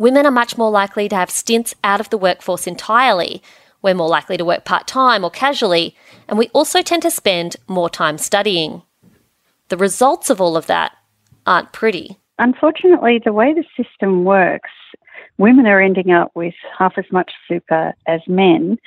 Women 0.00 0.24
are 0.24 0.30
much 0.30 0.56
more 0.56 0.70
likely 0.70 1.10
to 1.10 1.16
have 1.16 1.28
stints 1.28 1.74
out 1.84 2.00
of 2.00 2.08
the 2.08 2.16
workforce 2.16 2.66
entirely. 2.66 3.42
We're 3.82 3.92
more 3.92 4.08
likely 4.08 4.38
to 4.38 4.46
work 4.46 4.64
part 4.64 4.86
time 4.86 5.22
or 5.22 5.30
casually, 5.30 5.94
and 6.26 6.38
we 6.38 6.48
also 6.54 6.80
tend 6.80 7.02
to 7.02 7.10
spend 7.10 7.56
more 7.68 7.90
time 7.90 8.16
studying. 8.16 8.80
The 9.68 9.76
results 9.76 10.30
of 10.30 10.40
all 10.40 10.56
of 10.56 10.66
that 10.68 10.92
aren't 11.46 11.74
pretty. 11.74 12.16
Unfortunately, 12.38 13.20
the 13.22 13.34
way 13.34 13.52
the 13.52 13.64
system 13.76 14.24
works, 14.24 14.70
women 15.36 15.66
are 15.66 15.82
ending 15.82 16.10
up 16.10 16.30
with 16.34 16.54
half 16.78 16.94
as 16.96 17.04
much 17.12 17.32
super 17.46 17.92
as 18.06 18.22
men, 18.26 18.78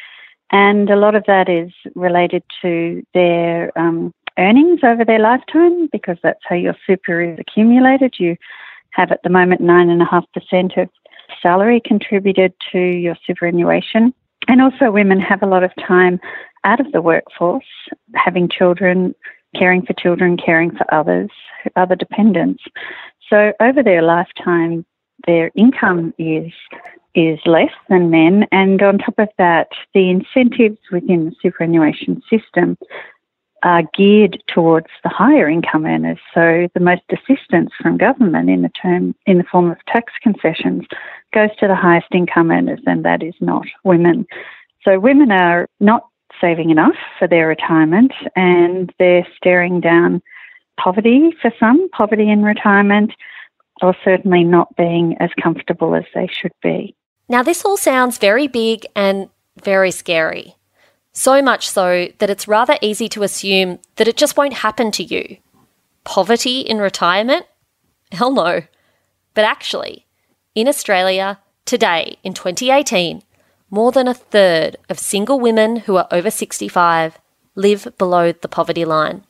and 0.51 0.89
a 0.89 0.95
lot 0.95 1.13
of 1.13 1.25
that 1.27 1.47
is 1.47 1.71
related 1.93 2.41
to 2.63 3.03
their 3.13 3.71
um, 3.77 4.15
earnings 4.39 4.79
over 4.83 5.05
their 5.05 5.19
lifetime 5.19 5.89
because 5.91 6.17
that's 6.23 6.41
how 6.49 6.55
your 6.55 6.75
super 6.87 7.21
is 7.21 7.37
accumulated. 7.37 8.15
You 8.17 8.35
have 8.93 9.11
at 9.11 9.21
the 9.21 9.29
moment 9.29 9.61
9.5% 9.61 10.81
of 10.81 10.89
salary 11.43 11.79
contributed 11.85 12.53
to 12.71 12.79
your 12.79 13.15
superannuation. 13.27 14.13
And 14.47 14.61
also, 14.61 14.89
women 14.89 15.19
have 15.19 15.43
a 15.43 15.47
lot 15.47 15.63
of 15.63 15.71
time 15.87 16.19
out 16.63 16.79
of 16.79 16.91
the 16.91 17.01
workforce, 17.01 17.65
having 18.15 18.49
children, 18.49 19.13
caring 19.55 19.85
for 19.85 19.93
children, 19.93 20.37
caring 20.37 20.71
for 20.71 20.91
others, 20.93 21.29
other 21.75 21.95
dependents. 21.95 22.63
So, 23.29 23.53
over 23.59 23.83
their 23.83 24.01
lifetime, 24.01 24.85
their 25.27 25.51
income 25.55 26.13
is 26.17 26.51
is 27.15 27.39
less 27.45 27.69
than 27.89 28.09
men, 28.09 28.47
and 28.51 28.81
on 28.81 28.97
top 28.97 29.19
of 29.19 29.29
that, 29.37 29.67
the 29.93 30.09
incentives 30.09 30.79
within 30.91 31.25
the 31.25 31.35
superannuation 31.43 32.23
system 32.27 32.75
are 33.63 33.83
geared 33.95 34.43
towards 34.47 34.87
the 35.03 35.09
higher 35.09 35.49
income 35.49 35.85
earners. 35.85 36.19
So 36.33 36.67
the 36.73 36.79
most 36.79 37.01
assistance 37.11 37.71
from 37.81 37.97
government 37.97 38.49
in 38.49 38.61
the 38.61 38.71
term 38.81 39.15
in 39.25 39.37
the 39.37 39.45
form 39.45 39.71
of 39.71 39.77
tax 39.87 40.13
concessions 40.21 40.85
goes 41.33 41.49
to 41.59 41.67
the 41.67 41.75
highest 41.75 42.07
income 42.13 42.51
earners, 42.51 42.81
and 42.85 43.03
that 43.05 43.23
is 43.23 43.35
not 43.39 43.65
women. 43.83 44.27
So 44.83 44.99
women 44.99 45.31
are 45.31 45.67
not 45.79 46.07
saving 46.41 46.69
enough 46.69 46.95
for 47.17 47.27
their 47.27 47.47
retirement, 47.47 48.11
and 48.35 48.91
they're 48.99 49.27
staring 49.37 49.79
down 49.79 50.21
poverty 50.77 51.33
for 51.41 51.51
some, 51.59 51.89
poverty 51.89 52.29
in 52.29 52.43
retirement, 52.43 53.11
or 53.81 53.95
certainly 54.03 54.43
not 54.43 54.75
being 54.75 55.15
as 55.19 55.29
comfortable 55.41 55.95
as 55.95 56.03
they 56.13 56.27
should 56.27 56.53
be. 56.61 56.95
Now, 57.29 57.43
this 57.43 57.63
all 57.63 57.77
sounds 57.77 58.17
very 58.17 58.47
big 58.47 58.85
and 58.95 59.29
very 59.63 59.91
scary. 59.91 60.55
So 61.13 61.43
much 61.43 61.69
so 61.69 62.09
that 62.17 62.29
it's 62.31 62.47
rather 62.47 62.77
easy 62.81 63.07
to 63.09 63.23
assume 63.23 63.79
that 63.95 64.07
it 64.07 64.17
just 64.17 64.35
won't 64.35 64.55
happen 64.55 64.91
to 64.91 65.03
you. 65.03 65.37
Poverty 66.03 66.61
in 66.61 66.79
retirement? 66.79 67.45
Hell 68.11 68.31
no. 68.31 68.63
But 69.35 69.45
actually, 69.45 70.07
in 70.55 70.67
Australia, 70.67 71.39
today, 71.65 72.17
in 72.23 72.33
2018, 72.33 73.21
more 73.69 73.91
than 73.91 74.07
a 74.07 74.13
third 74.13 74.77
of 74.89 74.99
single 74.99 75.39
women 75.39 75.77
who 75.77 75.97
are 75.97 76.07
over 76.11 76.31
65 76.31 77.19
live 77.55 77.87
below 77.97 78.31
the 78.31 78.47
poverty 78.47 78.85
line. 78.85 79.23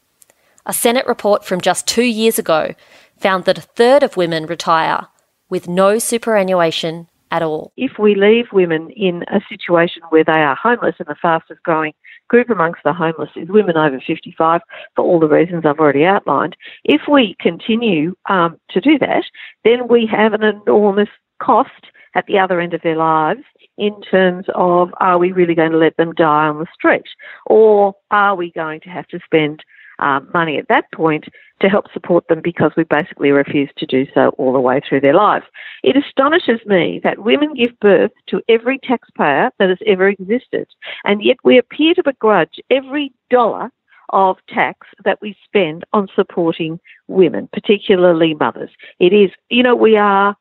A 0.65 0.73
Senate 0.73 1.05
report 1.05 1.43
from 1.43 1.59
just 1.59 1.85
two 1.85 2.03
years 2.03 2.39
ago 2.39 2.75
found 3.17 3.43
that 3.43 3.57
a 3.57 3.61
third 3.61 4.03
of 4.03 4.15
women 4.15 4.45
retire 4.45 5.07
with 5.49 5.67
no 5.67 5.99
superannuation 5.99 7.09
at 7.33 7.41
all. 7.41 7.73
If 7.75 7.93
we 7.97 8.13
leave 8.13 8.45
women 8.53 8.91
in 8.91 9.23
a 9.23 9.41
situation 9.49 10.03
where 10.09 10.23
they 10.23 10.31
are 10.31 10.55
homeless, 10.55 10.95
and 10.99 11.07
the 11.07 11.15
fastest 11.19 11.63
growing 11.63 11.93
group 12.29 12.51
amongst 12.51 12.81
the 12.85 12.93
homeless 12.93 13.31
is 13.35 13.49
women 13.49 13.75
over 13.75 13.99
55 14.05 14.61
for 14.95 15.03
all 15.03 15.19
the 15.19 15.27
reasons 15.27 15.65
I've 15.65 15.79
already 15.79 16.05
outlined, 16.05 16.55
if 16.83 17.01
we 17.11 17.35
continue 17.39 18.15
um, 18.29 18.59
to 18.69 18.79
do 18.79 18.99
that, 18.99 19.23
then 19.65 19.87
we 19.89 20.07
have 20.11 20.33
an 20.33 20.43
enormous 20.43 21.09
cost 21.41 21.71
at 22.15 22.25
the 22.27 22.37
other 22.37 22.61
end 22.61 22.75
of 22.75 22.81
their 22.83 22.95
lives 22.95 23.41
in 23.79 23.99
terms 24.01 24.45
of 24.53 24.89
are 24.99 25.17
we 25.17 25.31
really 25.31 25.55
going 25.55 25.71
to 25.71 25.77
let 25.79 25.97
them 25.97 26.13
die 26.13 26.45
on 26.45 26.59
the 26.59 26.67
street 26.71 27.07
or 27.47 27.95
are 28.11 28.35
we 28.35 28.51
going 28.51 28.79
to 28.81 28.89
have 28.89 29.07
to 29.07 29.19
spend 29.25 29.63
um, 29.99 30.29
money 30.33 30.57
at 30.57 30.67
that 30.69 30.85
point 30.93 31.25
to 31.61 31.69
help 31.69 31.85
support 31.93 32.27
them 32.27 32.41
because 32.43 32.71
we 32.75 32.83
basically 32.83 33.31
refuse 33.31 33.69
to 33.77 33.85
do 33.85 34.05
so 34.13 34.29
all 34.37 34.53
the 34.53 34.59
way 34.59 34.81
through 34.87 35.01
their 35.01 35.13
lives. 35.13 35.45
It 35.83 35.95
astonishes 35.95 36.59
me 36.65 36.99
that 37.03 37.19
women 37.19 37.53
give 37.53 37.79
birth 37.79 38.11
to 38.27 38.41
every 38.49 38.79
taxpayer 38.79 39.49
that 39.59 39.69
has 39.69 39.79
ever 39.85 40.07
existed, 40.07 40.67
and 41.05 41.23
yet 41.23 41.37
we 41.43 41.57
appear 41.57 41.93
to 41.93 42.03
begrudge 42.03 42.59
every 42.69 43.13
dollar 43.29 43.69
of 44.09 44.37
tax 44.47 44.87
that 45.05 45.19
we 45.21 45.35
spend 45.43 45.83
on 45.93 46.07
supporting 46.15 46.79
women, 47.07 47.49
particularly 47.51 48.35
mothers. 48.35 48.69
It 48.99 49.13
is, 49.13 49.31
you 49.49 49.63
know, 49.63 49.75
we 49.75 49.97
are 49.97 50.35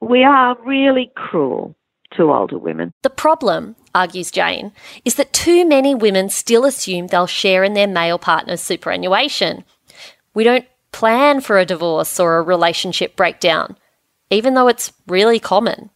we 0.00 0.24
are 0.24 0.56
really 0.64 1.10
cruel 1.16 1.74
to 2.16 2.32
older 2.32 2.58
women. 2.58 2.92
The 3.02 3.10
problem, 3.10 3.76
argues 3.94 4.30
Jane, 4.30 4.72
is 5.04 5.16
that 5.16 5.32
too 5.32 5.66
many 5.66 5.94
women 5.94 6.28
still 6.28 6.64
assume 6.64 7.06
they'll 7.06 7.26
share 7.26 7.64
in 7.64 7.74
their 7.74 7.86
male 7.86 8.18
partner's 8.18 8.60
superannuation. 8.60 9.64
We 10.34 10.44
don't 10.44 10.66
plan 10.92 11.40
for 11.40 11.58
a 11.58 11.66
divorce 11.66 12.20
or 12.20 12.38
a 12.38 12.42
relationship 12.42 13.16
breakdown, 13.16 13.76
even 14.30 14.54
though 14.54 14.68
it's 14.68 14.92
really 15.06 15.40
common. 15.40 15.90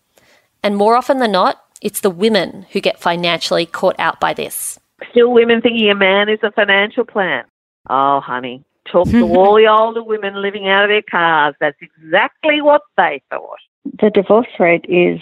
And 0.63 0.77
more 0.77 0.97
often 0.97 1.19
than 1.19 1.33
not, 1.33 1.63
it's 1.81 2.01
the 2.01 2.11
women 2.11 2.67
who 2.73 2.81
get 2.81 3.01
financially 3.01 3.67
caught 3.67 3.99
out 3.99 4.19
by 4.21 4.35
this. 4.35 4.79
Still, 5.11 5.33
women 5.33 5.61
thinking 5.61 5.91
a 5.91 5.95
man 5.95 6.29
is 6.29 6.41
a 6.43 6.51
financial 6.51 7.05
plan. 7.05 7.45
Oh, 7.89 8.21
honey, 8.21 8.65
talk 8.91 9.09
to 9.11 9.23
all 9.37 9.55
the 9.55 9.69
older 9.69 10.03
women 10.03 10.43
living 10.43 10.69
out 10.69 10.85
of 10.85 10.91
their 10.91 11.03
cars. 11.03 11.55
That's 11.61 11.79
exactly 11.81 12.61
what 12.61 12.83
they 12.97 13.23
thought. 13.31 13.59
The 14.01 14.11
divorce 14.11 14.49
rate 14.59 14.85
is 14.89 15.21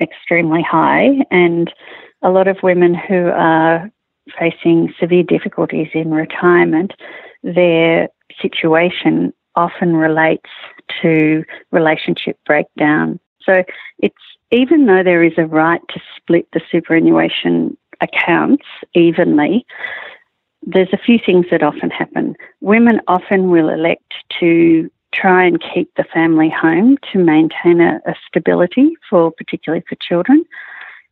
extremely 0.00 0.62
high, 0.62 1.10
and 1.30 1.72
a 2.22 2.30
lot 2.30 2.48
of 2.48 2.58
women 2.62 2.94
who 2.94 3.28
are 3.28 3.90
facing 4.38 4.92
severe 4.98 5.22
difficulties 5.22 5.88
in 5.94 6.10
retirement, 6.10 6.92
their 7.42 8.08
situation 8.40 9.32
often 9.56 9.96
relates 9.96 10.50
to 11.02 11.44
relationship 11.70 12.38
breakdown. 12.46 13.18
So 13.42 13.64
it's 13.98 14.14
even 14.50 14.86
though 14.86 15.02
there 15.02 15.22
is 15.22 15.32
a 15.38 15.46
right 15.46 15.80
to 15.90 16.00
split 16.16 16.46
the 16.52 16.60
superannuation 16.70 17.76
accounts 18.00 18.64
evenly, 18.94 19.64
there's 20.62 20.92
a 20.92 20.98
few 20.98 21.18
things 21.24 21.46
that 21.50 21.62
often 21.62 21.90
happen. 21.90 22.36
Women 22.60 23.00
often 23.06 23.50
will 23.50 23.68
elect 23.68 24.12
to 24.40 24.90
try 25.12 25.44
and 25.44 25.62
keep 25.74 25.92
the 25.96 26.04
family 26.04 26.50
home 26.50 26.96
to 27.12 27.18
maintain 27.18 27.80
a, 27.80 28.00
a 28.06 28.14
stability 28.28 28.92
for 29.08 29.30
particularly 29.32 29.84
for 29.88 29.96
children. 29.96 30.44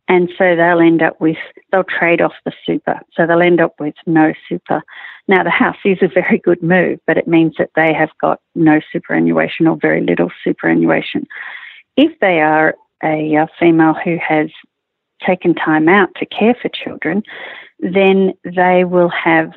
And 0.07 0.29
so 0.39 0.55
they'll 0.55 0.79
end 0.79 1.03
up 1.03 1.21
with, 1.21 1.37
they'll 1.71 1.83
trade 1.83 2.19
off 2.19 2.33
the 2.43 2.51
super. 2.65 2.99
So 3.13 3.27
they'll 3.27 3.43
end 3.43 3.61
up 3.61 3.75
with 3.79 3.93
no 4.07 4.33
super. 4.47 4.81
Now, 5.27 5.43
the 5.43 5.51
house 5.51 5.77
is 5.85 5.99
a 6.01 6.07
very 6.07 6.39
good 6.39 6.63
move, 6.63 6.99
but 7.05 7.17
it 7.17 7.27
means 7.27 7.55
that 7.59 7.69
they 7.75 7.93
have 7.93 8.09
got 8.19 8.41
no 8.55 8.79
superannuation 8.91 9.67
or 9.67 9.77
very 9.79 10.01
little 10.01 10.31
superannuation. 10.43 11.27
If 11.95 12.19
they 12.21 12.41
are 12.41 12.73
a, 13.03 13.35
a 13.35 13.47
female 13.59 13.93
who 13.93 14.17
has 14.17 14.49
taken 15.25 15.53
time 15.53 15.87
out 15.87 16.09
to 16.15 16.25
care 16.25 16.55
for 16.59 16.69
children, 16.69 17.21
then 17.79 18.33
they 18.43 18.85
will 18.85 19.09
have 19.09 19.51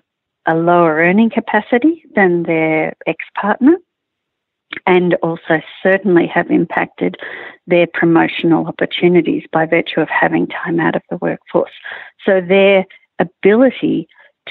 a 0.46 0.54
lower 0.54 0.96
earning 0.96 1.30
capacity 1.30 2.04
than 2.14 2.42
their 2.42 2.94
ex 3.06 3.24
partner 3.40 3.76
and 4.86 5.14
also 5.22 5.60
certainly 5.82 6.26
have 6.26 6.50
impacted 6.50 7.16
their 7.66 7.86
promotional 7.92 8.66
opportunities 8.66 9.44
by 9.52 9.66
virtue 9.66 10.00
of 10.00 10.08
having 10.08 10.46
time 10.46 10.80
out 10.80 10.96
of 10.96 11.02
the 11.10 11.16
workforce. 11.18 11.72
So 12.24 12.40
their 12.40 12.84
ability 13.18 14.08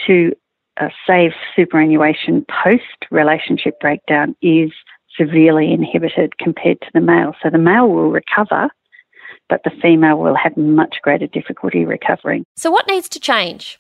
to 0.08 0.34
uh, 0.80 0.90
save 1.06 1.32
superannuation 1.56 2.46
post 2.64 3.06
relationship 3.12 3.80
breakdown 3.80 4.36
is 4.42 4.72
severely 5.18 5.72
inhibited 5.72 6.38
compared 6.38 6.80
to 6.82 6.88
the 6.94 7.02
male. 7.02 7.34
So 7.44 7.50
the 7.50 7.58
male 7.58 7.90
will 7.90 8.12
recover, 8.12 8.70
but 9.50 9.62
the 9.64 9.72
female 9.82 10.18
will 10.18 10.36
have 10.36 10.56
much 10.56 10.98
greater 11.02 11.28
difficulty 11.28 11.86
recovering. 11.86 12.46
So, 12.56 12.72
what 12.72 12.88
needs 12.88 13.10
to 13.10 13.20
change? 13.20 13.78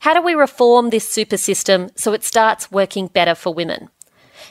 How 0.00 0.12
do 0.12 0.20
we 0.20 0.34
reform 0.34 0.90
this 0.90 1.08
super 1.08 1.38
system 1.38 1.88
so 1.96 2.12
it 2.12 2.22
starts 2.22 2.70
working 2.70 3.06
better 3.06 3.34
for 3.34 3.54
women? 3.54 3.88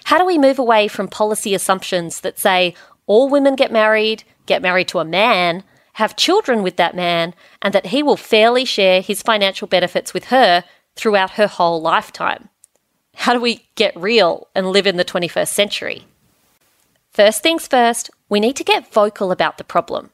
How 0.06 0.18
do 0.18 0.26
we 0.26 0.38
move 0.38 0.60
away 0.60 0.88
from 0.88 1.08
policy 1.08 1.54
assumptions 1.54 2.22
that 2.22 2.40
say 2.40 2.76
all 3.08 3.30
women 3.30 3.56
get 3.56 3.72
married, 3.72 4.24
get 4.46 4.62
married 4.62 4.88
to 4.90 5.00
a 5.00 5.06
man, 5.06 5.64
have 5.94 6.16
children 6.16 6.64
with 6.64 6.76
that 6.76 6.96
man, 6.96 7.34
and 7.62 7.74
that 7.74 7.88
he 7.88 8.04
will 8.04 8.18
fairly 8.18 8.66
share 8.66 9.02
his 9.02 9.22
financial 9.22 9.68
benefits 9.68 10.14
with 10.14 10.26
her 10.26 10.64
throughout 10.96 11.32
her 11.32 11.48
whole 11.48 11.82
lifetime. 11.82 12.50
How 13.16 13.34
do 13.34 13.40
we 13.40 13.66
get 13.76 13.96
real 13.96 14.48
and 14.54 14.72
live 14.72 14.88
in 14.88 14.98
the 14.98 15.06
21st 15.06 15.48
century? 15.48 16.06
First 17.12 17.42
things 17.42 17.66
first, 17.68 18.10
we 18.28 18.42
need 18.42 18.58
to 18.58 18.64
get 18.64 18.92
vocal 18.92 19.32
about 19.32 19.58
the 19.58 19.64
problem. 19.64 20.10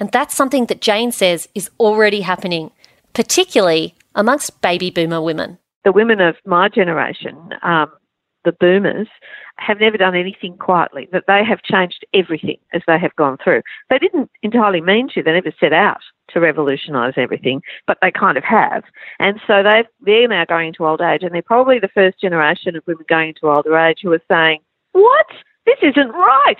And 0.00 0.10
that's 0.10 0.34
something 0.34 0.66
that 0.66 0.80
Jane 0.80 1.12
says 1.12 1.48
is 1.54 1.70
already 1.78 2.22
happening, 2.22 2.72
particularly 3.12 3.94
amongst 4.14 4.60
baby 4.60 4.90
boomer 4.90 5.20
women. 5.20 5.58
The 5.84 5.92
women 5.92 6.20
of 6.20 6.36
my 6.44 6.68
generation, 6.68 7.36
um, 7.62 7.92
the 8.44 8.52
boomers, 8.52 9.08
have 9.56 9.80
never 9.80 9.96
done 9.96 10.14
anything 10.14 10.56
quietly, 10.56 11.08
that 11.12 11.24
they 11.26 11.44
have 11.44 11.62
changed 11.62 12.04
everything 12.14 12.56
as 12.72 12.82
they 12.86 12.98
have 12.98 13.14
gone 13.16 13.36
through. 13.42 13.62
They 13.88 13.98
didn't 13.98 14.30
entirely 14.42 14.80
mean 14.80 15.08
to, 15.14 15.22
they 15.22 15.32
never 15.32 15.52
set 15.58 15.72
out 15.72 16.00
to 16.30 16.40
revolutionise 16.40 17.14
everything, 17.16 17.62
but 17.86 17.98
they 18.00 18.10
kind 18.10 18.38
of 18.38 18.44
have. 18.44 18.84
And 19.18 19.40
so 19.46 19.62
they 19.62 19.84
they're 20.00 20.28
now 20.28 20.44
going 20.44 20.68
into 20.68 20.86
old 20.86 21.00
age, 21.00 21.22
and 21.22 21.34
they're 21.34 21.42
probably 21.42 21.78
the 21.78 21.88
first 21.88 22.20
generation 22.20 22.76
of 22.76 22.86
women 22.86 23.04
going 23.08 23.28
into 23.30 23.48
older 23.48 23.76
age 23.76 23.98
who 24.02 24.12
are 24.12 24.22
saying, 24.30 24.60
What? 24.92 25.26
This 25.66 25.78
isn't 25.82 26.10
right. 26.12 26.58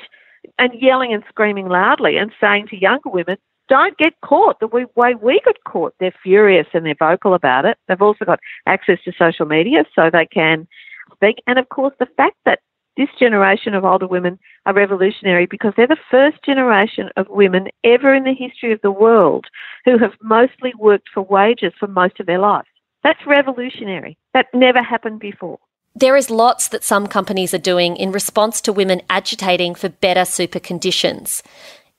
And 0.59 0.73
yelling 0.75 1.13
and 1.13 1.23
screaming 1.29 1.69
loudly 1.69 2.17
and 2.17 2.33
saying 2.41 2.69
to 2.69 2.77
younger 2.77 3.11
women, 3.11 3.37
don't 3.71 3.97
get 3.99 4.21
caught 4.23 4.59
the 4.59 4.67
way 4.67 5.15
we 5.15 5.41
got 5.45 5.57
caught. 5.65 5.95
They're 6.01 6.13
furious 6.23 6.67
and 6.75 6.85
they're 6.85 6.97
vocal 6.99 7.35
about 7.35 7.65
it. 7.65 7.79
They've 7.87 8.03
also 8.03 8.25
got 8.25 8.41
access 8.67 8.99
to 9.05 9.13
social 9.17 9.47
media 9.47 9.85
so 9.95 10.11
they 10.13 10.27
can 10.27 10.67
speak. 11.15 11.43
And 11.47 11.59
of 11.59 11.69
course, 11.69 11.95
the 11.99 12.09
fact 12.17 12.37
that 12.45 12.61
this 12.97 13.09
generation 13.19 13.75
of 13.75 13.85
older 13.85 14.07
women 14.07 14.39
are 14.67 14.75
revolutionary 14.75 15.47
because 15.47 15.73
they're 15.77 15.87
the 15.87 15.97
first 16.11 16.43
generation 16.45 17.09
of 17.17 17.29
women 17.29 17.69
ever 17.85 18.15
in 18.15 18.25
the 18.25 18.35
history 18.35 18.73
of 18.73 18.81
the 18.83 18.91
world 18.91 19.47
who 19.85 19.97
have 19.99 20.13
mostly 20.23 20.73
worked 20.79 21.09
for 21.13 21.23
wages 21.23 21.73
for 21.79 21.87
most 21.87 22.21
of 22.21 22.27
their 22.27 22.39
life. 22.39 22.67
That's 23.03 23.27
revolutionary. 23.27 24.19
That 24.35 24.47
never 24.53 24.83
happened 24.83 25.21
before. 25.21 25.59
There 25.95 26.17
is 26.17 26.31
lots 26.31 26.69
that 26.69 26.85
some 26.85 27.07
companies 27.07 27.53
are 27.55 27.59
doing 27.59 27.97
in 27.97 28.13
response 28.13 28.61
to 28.63 28.73
women 28.73 29.03
agitating 29.09 29.75
for 29.75 29.89
better 29.89 30.25
super 30.25 30.61
conditions. 30.61 31.43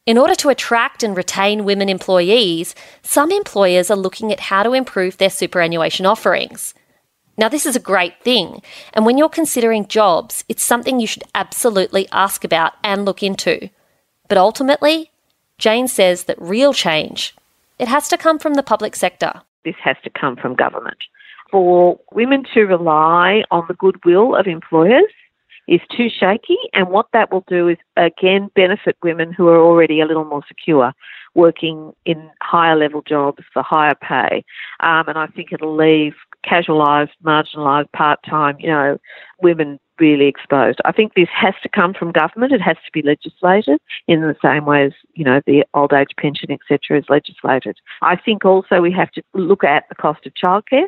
In 0.05 0.17
order 0.17 0.35
to 0.35 0.49
attract 0.49 1.03
and 1.03 1.15
retain 1.15 1.65
women 1.65 1.89
employees, 1.89 2.73
some 3.03 3.31
employers 3.31 3.91
are 3.91 3.97
looking 3.97 4.31
at 4.31 4.39
how 4.39 4.63
to 4.63 4.73
improve 4.73 5.17
their 5.17 5.29
superannuation 5.29 6.05
offerings. 6.05 6.73
Now, 7.41 7.49
this 7.49 7.65
is 7.65 7.75
a 7.75 7.79
great 7.79 8.21
thing, 8.21 8.61
and 8.93 9.05
when 9.05 9.17
you're 9.17 9.27
considering 9.27 9.87
jobs, 9.87 10.45
it's 10.47 10.63
something 10.63 10.99
you 10.99 11.07
should 11.07 11.23
absolutely 11.35 12.07
ask 12.13 12.45
about 12.45 12.73
and 12.83 13.03
look 13.03 13.21
into. 13.23 13.69
But 14.29 14.37
ultimately, 14.37 15.11
Jane 15.57 15.89
says 15.89 16.25
that 16.25 16.39
real 16.39 16.71
change, 16.71 17.35
it 17.79 17.89
has 17.89 18.07
to 18.09 18.17
come 18.17 18.39
from 18.39 18.53
the 18.53 18.63
public 18.63 18.95
sector. 18.95 19.41
This 19.65 19.75
has 19.83 19.97
to 20.03 20.09
come 20.09 20.37
from 20.37 20.55
government 20.55 20.97
for 21.51 21.99
women 22.11 22.45
to 22.53 22.61
rely 22.61 23.43
on 23.51 23.65
the 23.67 23.73
goodwill 23.73 24.35
of 24.35 24.47
employers 24.47 25.11
is 25.67 25.81
too 25.95 26.09
shaky. 26.09 26.57
And 26.73 26.89
what 26.89 27.07
that 27.13 27.31
will 27.31 27.45
do 27.47 27.67
is, 27.67 27.77
again, 27.97 28.49
benefit 28.55 28.97
women 29.03 29.31
who 29.31 29.47
are 29.49 29.59
already 29.59 30.01
a 30.01 30.05
little 30.05 30.25
more 30.25 30.43
secure, 30.47 30.93
working 31.35 31.93
in 32.05 32.29
higher 32.41 32.75
level 32.75 33.01
jobs 33.01 33.43
for 33.53 33.61
higher 33.61 33.95
pay. 33.95 34.43
Um, 34.79 35.07
and 35.07 35.17
I 35.17 35.27
think 35.27 35.51
it'll 35.51 35.75
leave 35.75 36.15
casualised, 36.45 37.11
marginalised, 37.23 37.91
part 37.91 38.19
time, 38.23 38.55
you 38.59 38.67
know, 38.67 38.97
women 39.41 39.79
really 39.99 40.25
exposed. 40.25 40.79
I 40.83 40.91
think 40.91 41.13
this 41.13 41.29
has 41.33 41.53
to 41.61 41.69
come 41.69 41.93
from 41.93 42.11
government. 42.11 42.51
It 42.51 42.61
has 42.61 42.77
to 42.77 42.91
be 42.91 43.03
legislated 43.03 43.79
in 44.07 44.21
the 44.21 44.35
same 44.43 44.65
way 44.65 44.85
as, 44.85 44.93
you 45.13 45.23
know, 45.23 45.41
the 45.45 45.63
old 45.73 45.93
age 45.93 46.09
pension, 46.17 46.51
etc., 46.51 46.99
is 46.99 47.05
legislated. 47.07 47.77
I 48.01 48.15
think 48.15 48.43
also 48.43 48.81
we 48.81 48.91
have 48.93 49.11
to 49.11 49.21
look 49.33 49.63
at 49.63 49.87
the 49.89 49.95
cost 49.95 50.25
of 50.25 50.33
childcare 50.33 50.87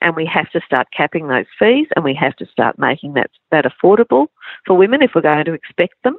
and 0.00 0.14
we 0.14 0.24
have 0.26 0.50
to 0.50 0.60
start 0.64 0.88
capping 0.96 1.28
those 1.28 1.46
fees 1.58 1.88
and 1.96 2.04
we 2.04 2.14
have 2.14 2.36
to 2.36 2.46
start 2.46 2.78
making 2.78 3.14
that, 3.14 3.30
that 3.50 3.64
affordable 3.64 4.28
for 4.66 4.76
women 4.76 5.02
if 5.02 5.12
we're 5.14 5.22
going 5.22 5.44
to 5.44 5.54
expect 5.54 5.94
them 6.04 6.16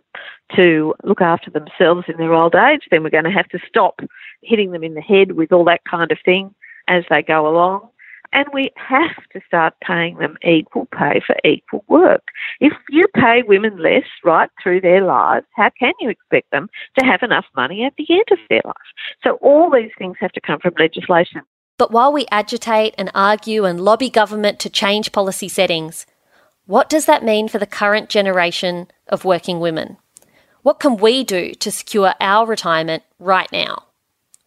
to 0.56 0.94
look 1.04 1.22
after 1.22 1.50
themselves 1.50 2.06
in 2.08 2.18
their 2.18 2.34
old 2.34 2.56
age 2.56 2.82
then 2.92 3.04
we're 3.04 3.10
going 3.10 3.24
to 3.24 3.30
have 3.30 3.48
to 3.50 3.60
stop 3.68 4.00
hitting 4.42 4.72
them 4.72 4.84
in 4.84 4.96
the 4.96 5.02
head 5.02 5.34
with 5.34 5.52
all 5.52 5.64
that 5.64 5.82
kind 5.90 6.12
of 6.12 6.18
thing 6.26 6.54
as 6.88 7.04
they 7.10 7.22
go 7.22 7.48
along 7.48 7.88
and 8.34 8.48
we 8.52 8.72
have 8.76 9.16
to 9.32 9.42
start 9.48 9.76
paying 9.86 10.18
them 10.18 10.38
equal 10.44 10.88
pay 10.88 11.22
for 11.26 11.36
equal 11.46 11.86
work. 11.88 12.24
If 12.60 12.74
you 12.90 13.06
pay 13.16 13.44
women 13.48 13.78
less 13.78 14.04
right 14.24 14.50
through 14.62 14.82
their 14.82 15.04
lives, 15.04 15.46
how 15.56 15.70
can 15.80 15.94
you 16.00 16.10
expect 16.10 16.52
them 16.52 16.70
to 17.00 17.06
have 17.06 17.22
enough 17.22 17.46
money 17.56 17.86
at 17.86 17.94
the 17.98 18.08
end 18.10 18.26
of 18.32 18.40
their 18.50 18.62
life? 18.66 18.76
So 19.24 19.36
all 19.42 19.70
these 19.72 19.92
things 19.98 20.18
have 20.20 20.32
to 20.34 20.42
come 20.42 20.60
from 20.60 20.74
legislation. 20.78 21.42
But 21.78 21.92
while 21.92 22.12
we 22.12 22.26
agitate 22.32 22.96
and 22.98 23.12
argue 23.16 23.66
and 23.66 23.80
lobby 23.80 24.10
government 24.10 24.60
to 24.60 24.70
change 24.70 25.12
policy 25.12 25.48
settings, 25.48 26.06
what 26.66 26.90
does 26.90 27.06
that 27.06 27.24
mean 27.24 27.48
for 27.48 27.60
the 27.60 27.68
current 27.68 28.10
generation 28.10 28.88
of 29.08 29.26
working 29.26 29.60
women? 29.60 29.98
What 30.62 30.80
can 30.80 30.98
we 30.98 31.24
do 31.24 31.54
to 31.56 31.72
secure 31.72 32.14
our 32.22 32.48
retirement 32.48 33.04
right 33.20 33.52
now? 33.52 33.88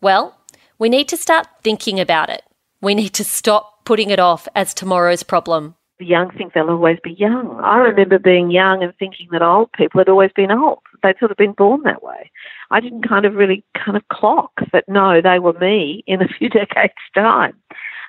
Well, 0.00 0.38
we 0.78 0.88
need 0.88 1.08
to 1.08 1.16
start 1.16 1.46
thinking 1.62 2.00
about 2.00 2.30
it. 2.30 2.42
We 2.80 2.94
need 2.94 3.12
to 3.14 3.24
stop 3.24 3.75
putting 3.86 4.10
it 4.10 4.18
off 4.18 4.46
as 4.54 4.74
tomorrow's 4.74 5.22
problem. 5.22 5.74
The 5.98 6.04
young 6.04 6.30
think 6.30 6.52
they'll 6.52 6.68
always 6.68 6.98
be 7.02 7.12
young. 7.12 7.58
I 7.64 7.78
remember 7.78 8.18
being 8.18 8.50
young 8.50 8.82
and 8.82 8.92
thinking 8.98 9.28
that 9.32 9.40
old 9.40 9.72
people 9.72 9.98
had 9.98 10.10
always 10.10 10.30
been 10.36 10.50
old. 10.50 10.80
They'd 11.02 11.18
sort 11.18 11.30
of 11.30 11.38
been 11.38 11.52
born 11.52 11.82
that 11.84 12.02
way. 12.02 12.30
I 12.70 12.80
didn't 12.80 13.08
kind 13.08 13.24
of 13.24 13.34
really 13.34 13.64
kind 13.74 13.96
of 13.96 14.06
clock 14.08 14.52
that 14.72 14.84
no, 14.88 15.22
they 15.22 15.38
were 15.38 15.54
me 15.54 16.04
in 16.06 16.20
a 16.20 16.28
few 16.38 16.50
decades' 16.50 16.92
time. 17.14 17.54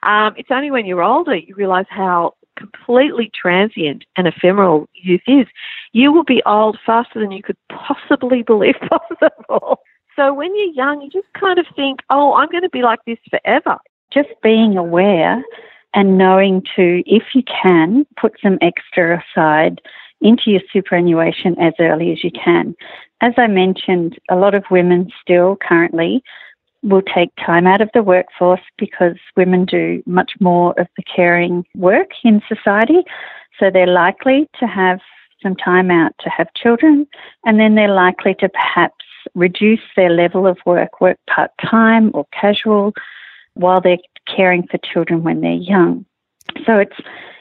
Um, 0.03 0.33
it's 0.35 0.51
only 0.51 0.69
when 0.69 0.85
you're 0.85 1.01
older 1.01 1.35
you 1.35 1.55
realise 1.55 1.87
how 1.89 2.33
completely 2.57 3.31
transient 3.33 4.03
and 4.17 4.27
ephemeral 4.27 4.89
youth 4.93 5.21
is. 5.27 5.45
You 5.93 6.11
will 6.11 6.23
be 6.23 6.41
old 6.45 6.77
faster 6.85 7.19
than 7.19 7.31
you 7.31 7.43
could 7.43 7.57
possibly 7.69 8.41
believe 8.41 8.75
possible. 8.89 9.79
So 10.15 10.33
when 10.33 10.55
you're 10.55 10.73
young, 10.73 11.01
you 11.01 11.09
just 11.09 11.31
kind 11.39 11.59
of 11.59 11.67
think, 11.75 11.99
oh, 12.09 12.33
I'm 12.33 12.49
going 12.49 12.63
to 12.63 12.69
be 12.69 12.81
like 12.81 12.99
this 13.05 13.19
forever. 13.29 13.77
Just 14.13 14.29
being 14.41 14.77
aware 14.77 15.43
and 15.93 16.17
knowing 16.17 16.61
to, 16.75 17.03
if 17.05 17.23
you 17.33 17.43
can, 17.43 18.05
put 18.19 18.33
some 18.41 18.57
extra 18.61 19.23
aside 19.23 19.81
into 20.21 20.51
your 20.51 20.61
superannuation 20.71 21.59
as 21.59 21.73
early 21.79 22.11
as 22.11 22.23
you 22.23 22.31
can. 22.31 22.75
As 23.21 23.33
I 23.37 23.47
mentioned, 23.47 24.17
a 24.29 24.35
lot 24.35 24.55
of 24.55 24.63
women 24.69 25.11
still 25.21 25.57
currently 25.61 26.23
will 26.83 27.01
take 27.01 27.29
time 27.43 27.67
out 27.67 27.81
of 27.81 27.89
the 27.93 28.03
workforce 28.03 28.61
because 28.77 29.15
women 29.35 29.65
do 29.65 30.01
much 30.05 30.33
more 30.39 30.79
of 30.79 30.87
the 30.95 31.03
caring 31.03 31.65
work 31.75 32.09
in 32.23 32.41
society. 32.47 33.03
So 33.59 33.69
they're 33.71 33.87
likely 33.87 34.47
to 34.59 34.67
have 34.67 34.99
some 35.41 35.55
time 35.55 35.91
out 35.91 36.13
to 36.19 36.29
have 36.29 36.47
children, 36.53 37.07
and 37.45 37.59
then 37.59 37.75
they're 37.75 37.93
likely 37.93 38.35
to 38.35 38.49
perhaps 38.49 39.05
reduce 39.35 39.81
their 39.95 40.09
level 40.09 40.47
of 40.47 40.57
work, 40.65 41.01
work 41.01 41.17
part 41.27 41.51
time 41.61 42.11
or 42.13 42.25
casual, 42.31 42.93
while 43.57 43.81
they're 43.81 43.97
caring 44.35 44.67
for 44.67 44.77
children 44.93 45.23
when 45.23 45.41
they're 45.41 45.51
young. 45.51 46.05
So 46.65 46.75
it's 46.75 46.99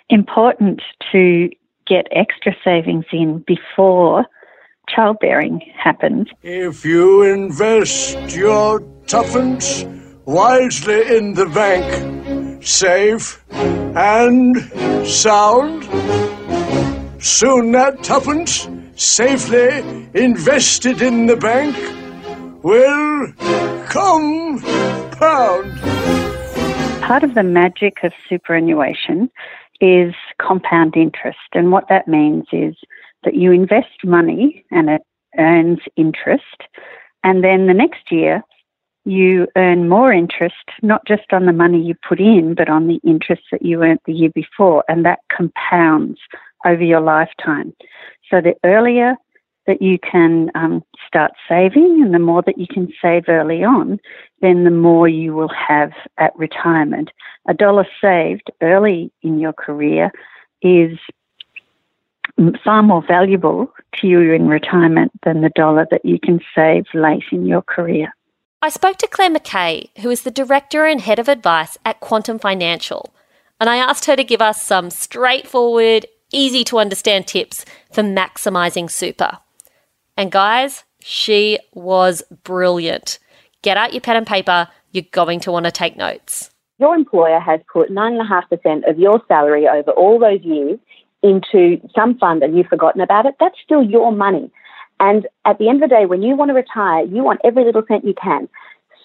important 0.09 0.83
to 1.13 1.51
get 1.87 2.07
extra 2.11 2.55
savings 2.65 3.05
in 3.13 3.45
before 3.47 4.27
childbearing 4.89 5.61
happens. 5.77 6.29
If 6.43 6.85
you 6.85 7.23
invest 7.23 8.37
your 8.37 8.81
tuppence 9.07 9.85
wisely 10.25 11.17
in 11.17 11.35
the 11.35 11.47
bank, 11.47 12.63
safe 12.65 13.43
and 13.51 14.57
sound, 15.07 15.85
soon 17.23 17.73
that 17.73 18.03
tuppence 18.03 18.69
safely 18.97 20.09
invested 20.15 21.03
in 21.03 21.27
the 21.27 21.37
bank 21.37 21.77
will 22.63 23.27
Part 27.07 27.25
of 27.25 27.35
the 27.35 27.43
magic 27.43 27.99
of 28.03 28.13
superannuation 28.29 29.31
is 29.81 30.15
compound 30.41 30.97
interest. 30.97 31.39
And 31.55 31.73
what 31.73 31.89
that 31.89 32.07
means 32.09 32.45
is 32.53 32.75
that 33.25 33.35
you 33.35 33.53
invest 33.53 34.05
money 34.05 34.65
and 34.71 34.91
it 34.91 35.03
earns 35.39 35.79
interest. 35.97 36.65
And 37.25 37.43
then 37.43 37.67
the 37.67 37.75
next 37.75 38.11
year, 38.11 38.43
you 39.05 39.47
earn 39.57 39.89
more 39.89 40.13
interest, 40.13 40.55
not 40.83 41.07
just 41.07 41.33
on 41.33 41.47
the 41.47 41.53
money 41.53 41.81
you 41.81 41.95
put 42.07 42.21
in, 42.21 42.55
but 42.55 42.69
on 42.69 42.89
the 42.89 43.01
interest 43.05 43.43
that 43.53 43.63
you 43.63 43.83
earned 43.83 44.01
the 44.05 44.13
year 44.13 44.31
before. 44.35 44.85
And 44.89 45.05
that 45.05 45.21
compounds 45.35 46.19
over 46.65 46.83
your 46.83 47.01
lifetime. 47.01 47.73
So 48.31 48.41
the 48.41 48.55
earlier 48.65 49.17
that 49.67 49.83
you 49.83 49.99
can 49.99 50.51
um, 50.55 50.83
start 51.07 51.33
saving 51.49 52.01
and 52.03 52.15
the 52.15 52.19
more 52.19 52.43
that 52.43 52.59
you 52.59 52.67
can 52.67 52.93
save 53.03 53.25
early 53.29 53.65
on, 53.65 53.99
then 54.41 54.65
the 54.65 54.71
more 54.71 55.09
you 55.09 55.35
will 55.35 55.51
have 55.51 55.93
at 56.19 56.37
retirement. 56.37 57.11
A 57.49 57.55
dollar 57.55 57.87
saved 58.01 58.51
early 58.61 59.11
in 59.23 59.39
your 59.39 59.53
career 59.53 60.13
is 60.63 60.99
far 62.63 62.83
more 62.83 63.03
valuable 63.07 63.73
to 63.95 64.07
you 64.07 64.33
in 64.33 64.47
retirement 64.47 65.13
than 65.25 65.41
the 65.41 65.51
dollar 65.51 65.87
that 65.91 66.05
you 66.05 66.19
can 66.21 66.41
save 66.55 66.85
late 66.95 67.25
in 67.33 67.47
your 67.47 67.63
career. 67.63 68.15
I 68.63 68.69
spoke 68.69 68.97
to 68.99 69.07
Claire 69.07 69.31
McKay, 69.31 69.91
who 69.99 70.11
is 70.11 70.23
the 70.23 70.31
Director 70.31 70.87
and 70.87 71.01
Head 71.01 71.19
of 71.19 71.29
Advice 71.29 71.79
at 71.85 72.01
Quantum 72.01 72.39
Financial, 72.39 73.15
and 73.61 73.71
I 73.71 73.77
asked 73.77 74.07
her 74.07 74.17
to 74.17 74.25
give 74.25 74.43
us 74.43 74.61
some 74.63 74.91
straightforward, 74.91 76.07
easy 76.33 76.65
to 76.65 76.79
understand 76.79 77.27
tips 77.27 77.65
for 77.93 78.03
maximising 78.03 78.91
super. 78.91 79.39
And 80.17 80.33
guys, 80.33 80.85
she 81.01 81.59
was 81.73 82.23
brilliant. 82.45 83.19
Get 83.63 83.77
out 83.77 83.93
your 83.93 84.01
pen 84.01 84.17
and 84.17 84.27
paper, 84.27 84.69
you're 84.93 85.05
going 85.13 85.41
to 85.41 85.53
want 85.53 85.67
to 85.67 85.73
take 85.73 85.97
notes. 85.97 86.51
Your 86.79 86.95
employer 86.95 87.41
has 87.41 87.61
put 87.73 87.91
9.5% 87.91 88.89
of 88.89 88.99
your 88.99 89.23
salary 89.29 89.67
over 89.67 89.91
all 89.93 90.19
those 90.19 90.43
years 90.43 90.79
into 91.23 91.81
some 91.95 92.19
fund 92.19 92.43
and 92.43 92.57
you've 92.57 92.67
forgotten 92.67 93.01
about 93.01 93.27
it, 93.27 93.35
that's 93.41 93.57
still 93.63 93.83
your 93.83 94.13
money. 94.13 94.51
And 95.01 95.27
at 95.45 95.59
the 95.59 95.69
end 95.69 95.83
of 95.83 95.91
the 95.91 95.95
day, 95.95 96.07
when 96.07 96.23
you 96.23 96.37
want 96.37 96.51
to 96.51 96.55
retire, 96.55 97.05
you 97.05 97.23
want 97.23 97.41
every 97.45 97.65
little 97.65 97.83
cent 97.87 98.05
you 98.05 98.15
can. 98.15 98.49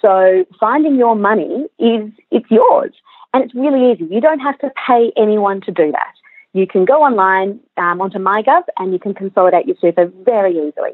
So 0.01 0.45
finding 0.59 0.95
your 0.95 1.15
money 1.15 1.67
is, 1.79 2.11
it's 2.31 2.49
yours. 2.49 2.93
And 3.33 3.43
it's 3.43 3.55
really 3.55 3.91
easy. 3.91 4.13
You 4.13 4.21
don't 4.21 4.39
have 4.39 4.57
to 4.59 4.71
pay 4.87 5.11
anyone 5.15 5.61
to 5.61 5.71
do 5.71 5.91
that. 5.91 6.13
You 6.53 6.67
can 6.67 6.85
go 6.85 7.03
online 7.03 7.59
um, 7.77 8.01
onto 8.01 8.17
MyGov 8.17 8.63
and 8.77 8.91
you 8.91 8.99
can 8.99 9.13
consolidate 9.13 9.67
your 9.67 9.77
super 9.79 10.11
very 10.23 10.51
easily. 10.51 10.91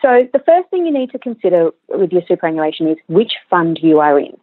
So 0.00 0.28
the 0.32 0.38
first 0.38 0.70
thing 0.70 0.86
you 0.86 0.92
need 0.92 1.10
to 1.10 1.18
consider 1.18 1.70
with 1.88 2.12
your 2.12 2.22
superannuation 2.28 2.88
is 2.88 2.98
which 3.08 3.32
fund 3.50 3.80
you 3.82 3.98
are 3.98 4.18
in. 4.18 4.36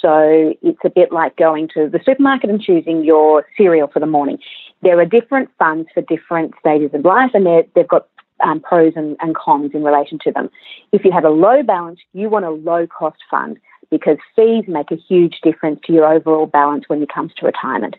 So 0.00 0.54
it's 0.62 0.80
a 0.84 0.90
bit 0.90 1.12
like 1.12 1.36
going 1.36 1.68
to 1.74 1.88
the 1.88 2.00
supermarket 2.04 2.50
and 2.50 2.60
choosing 2.60 3.04
your 3.04 3.46
cereal 3.56 3.88
for 3.88 4.00
the 4.00 4.06
morning. 4.06 4.38
There 4.80 4.98
are 4.98 5.04
different 5.04 5.50
funds 5.58 5.88
for 5.94 6.00
different 6.02 6.54
stages 6.58 6.90
of 6.92 7.04
life, 7.04 7.30
and 7.34 7.46
they've 7.46 7.86
got 7.86 8.08
um, 8.42 8.60
pros 8.60 8.94
and, 8.96 9.16
and 9.20 9.36
cons 9.36 9.70
in 9.74 9.84
relation 9.84 10.18
to 10.24 10.32
them. 10.32 10.50
If 10.90 11.04
you 11.04 11.12
have 11.12 11.24
a 11.24 11.30
low 11.30 11.62
balance, 11.62 12.00
you 12.14 12.28
want 12.28 12.44
a 12.44 12.50
low 12.50 12.86
cost 12.86 13.18
fund 13.30 13.58
because 13.90 14.16
fees 14.34 14.64
make 14.66 14.90
a 14.90 14.96
huge 14.96 15.40
difference 15.42 15.78
to 15.84 15.92
your 15.92 16.12
overall 16.12 16.46
balance 16.46 16.84
when 16.88 17.02
it 17.02 17.12
comes 17.14 17.32
to 17.36 17.46
retirement. 17.46 17.94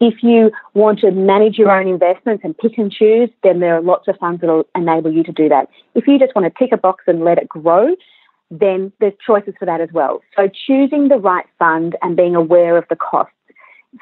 If 0.00 0.22
you 0.22 0.50
want 0.74 0.98
to 1.00 1.10
manage 1.10 1.56
your 1.56 1.70
own 1.70 1.88
investments 1.88 2.44
and 2.44 2.56
pick 2.56 2.76
and 2.76 2.92
choose, 2.92 3.30
then 3.42 3.60
there 3.60 3.74
are 3.76 3.82
lots 3.82 4.08
of 4.08 4.16
funds 4.18 4.42
that 4.42 4.48
will 4.48 4.66
enable 4.74 5.10
you 5.10 5.22
to 5.24 5.32
do 5.32 5.48
that. 5.48 5.68
If 5.94 6.06
you 6.06 6.18
just 6.18 6.34
want 6.34 6.52
to 6.52 6.58
tick 6.58 6.72
a 6.72 6.76
box 6.76 7.04
and 7.06 7.24
let 7.24 7.38
it 7.38 7.48
grow, 7.48 7.96
then 8.50 8.92
there's 9.00 9.14
choices 9.26 9.54
for 9.58 9.64
that 9.64 9.80
as 9.80 9.88
well. 9.92 10.20
So 10.36 10.48
choosing 10.66 11.08
the 11.08 11.16
right 11.16 11.46
fund 11.58 11.96
and 12.02 12.16
being 12.16 12.36
aware 12.36 12.76
of 12.76 12.84
the 12.90 12.96
costs. 12.96 13.32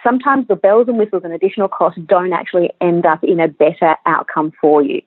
Sometimes 0.02 0.48
the 0.48 0.56
bells 0.56 0.88
and 0.88 0.98
whistles 0.98 1.22
and 1.24 1.32
additional 1.32 1.68
costs 1.68 2.00
don't 2.06 2.32
actually 2.32 2.70
end 2.80 3.06
up 3.06 3.22
in 3.22 3.38
a 3.38 3.46
better 3.46 3.94
outcome 4.06 4.52
for 4.60 4.82
you. 4.82 5.00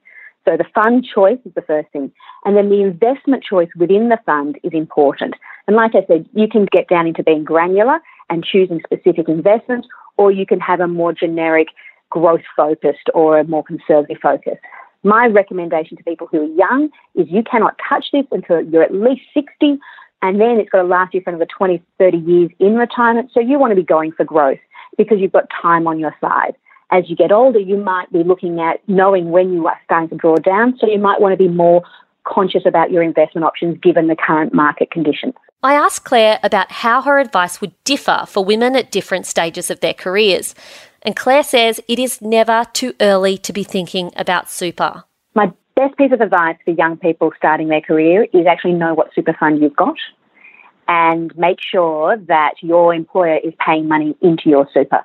So 0.46 0.56
the 0.56 0.66
fund 0.74 1.06
choice 1.14 1.40
is 1.44 1.54
the 1.56 1.62
first 1.62 1.90
thing. 1.92 2.10
And 2.46 2.56
then 2.56 2.70
the 2.70 2.82
investment 2.82 3.44
choice 3.44 3.68
within 3.76 4.08
the 4.08 4.20
fund 4.26 4.58
is 4.64 4.72
important. 4.72 5.34
And 5.68 5.76
like 5.76 5.94
I 5.94 6.06
said, 6.08 6.30
you 6.34 6.48
can 6.48 6.66
get 6.72 6.88
down 6.88 7.06
into 7.06 7.22
being 7.22 7.44
granular 7.44 8.00
and 8.30 8.46
choosing 8.46 8.82
specific 8.86 9.28
investments, 9.28 9.90
or 10.18 10.32
you 10.32 10.46
can 10.46 10.60
have 10.60 10.80
a 10.80 10.88
more 10.88 11.14
generic 11.14 11.70
growth 12.10 12.42
focused 12.56 13.10
or 13.14 13.40
a 13.40 13.44
more 13.44 13.64
conservative 13.64 14.18
focus. 14.22 14.58
My 15.04 15.28
recommendation 15.28 15.96
to 15.98 16.04
people 16.04 16.28
who 16.32 16.42
are 16.42 16.56
young 16.56 16.90
is 17.16 17.28
you 17.30 17.44
cannot 17.44 17.80
touch 17.88 18.06
this 18.12 18.26
until 18.32 18.62
you're 18.62 18.84
at 18.84 18.94
least 18.94 19.22
60, 19.34 19.78
and 20.22 20.42
then 20.42 20.60
it's 20.60 20.70
got 20.70 20.82
to 20.82 20.88
last 20.88 21.14
you 21.14 21.22
for 21.22 21.30
another 21.30 21.48
20, 21.58 21.82
30 22.00 22.18
years 22.18 22.50
in 22.60 22.76
retirement. 22.76 23.30
So 23.34 23.40
you 23.40 23.60
want 23.60 23.72
to 23.72 23.76
be 23.76 23.84
going 23.84 24.12
for 24.12 24.26
growth 24.26 24.60
because 24.98 25.20
you've 25.20 25.32
got 25.32 25.46
time 25.62 25.88
on 25.88 26.00
your 26.00 26.16
side. 26.20 26.56
As 26.90 27.10
you 27.10 27.16
get 27.16 27.32
older, 27.32 27.60
you 27.60 27.78
might 27.78 28.12
be 28.12 28.24
looking 28.24 28.60
at 28.60 28.82
knowing 28.88 29.30
when 29.30 29.54
you 29.54 29.68
are 29.68 29.80
starting 29.84 30.10
to 30.10 30.16
draw 30.16 30.36
down, 30.38 30.78
so 30.80 30.88
you 30.88 31.00
might 31.00 31.22
want 31.22 31.34
to 31.34 31.38
be 31.38 31.50
more 31.50 31.84
conscious 32.28 32.64
about 32.66 32.92
your 32.92 33.02
investment 33.02 33.46
options 33.46 33.78
given 33.82 34.08
the 34.08 34.16
current 34.16 34.54
market 34.54 34.92
conditions. 34.92 35.34
I 35.64 35.74
asked 35.74 36.04
Claire 36.04 36.40
about 36.44 36.72
how 36.72 37.02
her 37.02 37.20
advice 37.20 37.62
would 37.62 37.74
differ 37.84 38.26
for 38.28 38.46
women 38.46 38.76
at 38.76 38.92
different 38.92 39.26
stages 39.26 39.72
of 39.72 39.80
their 39.80 39.94
careers. 39.94 40.54
And 41.02 41.16
Claire 41.16 41.44
says 41.44 41.82
it 41.88 42.00
is 42.00 42.22
never 42.22 42.66
too 42.74 42.94
early 43.02 43.38
to 43.40 43.54
be 43.54 43.64
thinking 43.64 44.12
about 44.16 44.50
super. 44.50 45.04
My 45.34 45.52
best 45.76 45.98
piece 45.98 46.12
of 46.12 46.22
advice 46.22 46.58
for 46.64 46.72
young 46.72 46.98
people 46.98 47.32
starting 47.38 47.70
their 47.70 47.82
career 47.82 48.28
is 48.34 48.46
actually 48.46 48.74
know 48.74 48.94
what 48.94 49.14
super 49.16 49.36
fund 49.40 49.62
you've 49.62 49.76
got 49.76 49.96
and 50.88 51.36
make 51.38 51.58
sure 51.60 52.18
that 52.28 52.54
your 52.62 52.94
employer 52.94 53.38
is 53.44 53.54
paying 53.66 53.88
money 53.88 54.16
into 54.22 54.50
your 54.50 54.68
super. 54.74 55.04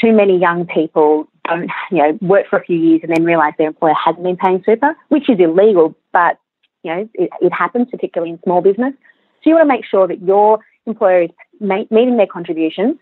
Too 0.00 0.12
many 0.12 0.38
young 0.38 0.66
people 0.66 1.28
don't, 1.46 1.70
you 1.90 1.98
know, 1.98 2.18
work 2.20 2.46
for 2.48 2.58
a 2.58 2.64
few 2.64 2.76
years 2.76 3.00
and 3.02 3.12
then 3.14 3.24
realise 3.24 3.54
their 3.58 3.68
employer 3.68 3.94
hasn't 3.94 4.24
been 4.24 4.36
paying 4.36 4.62
super, 4.64 4.94
which 5.08 5.28
is 5.28 5.38
illegal, 5.38 5.94
but 6.12 6.38
you 6.82 6.94
know, 6.94 7.08
it, 7.14 7.30
it 7.40 7.52
happens, 7.52 7.88
particularly 7.90 8.32
in 8.32 8.40
small 8.44 8.60
business. 8.60 8.94
So 9.42 9.50
you 9.50 9.54
want 9.54 9.68
to 9.68 9.74
make 9.74 9.84
sure 9.84 10.06
that 10.06 10.22
your 10.22 10.60
employer 10.86 11.22
is 11.22 11.30
meeting 11.60 12.16
their 12.16 12.26
contributions 12.26 12.96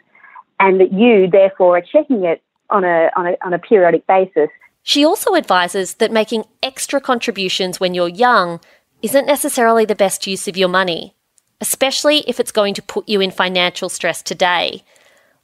and 0.61 0.81
that 0.81 0.93
you 0.93 1.29
therefore 1.31 1.79
are 1.79 1.83
checking 1.83 2.25
it 2.25 2.43
on 2.71 2.85
a, 2.85 3.11
on 3.17 3.27
a, 3.27 3.37
on 3.45 3.53
a 3.53 3.59
periodic 3.59 4.07
basis. 4.07 4.49
She 4.83 5.05
also 5.05 5.35
advises 5.35 5.95
that 5.95 6.13
making 6.13 6.45
extra 6.63 7.01
contributions 7.01 7.81
when 7.81 7.95
you're 7.95 8.09
young 8.09 8.61
isn't 9.03 9.27
necessarily 9.27 9.85
the 9.85 9.95
best 9.95 10.27
use 10.27 10.49
of 10.49 10.57
your 10.57 10.69
money, 10.69 11.15
especially 11.61 12.19
if 12.21 12.41
it's 12.41 12.53
going 12.53 12.75
to 12.75 12.83
put 12.83 13.09
you 13.09 13.21
in 13.21 13.31
financial 13.31 13.89
stress 13.89 14.23
today. 14.23 14.83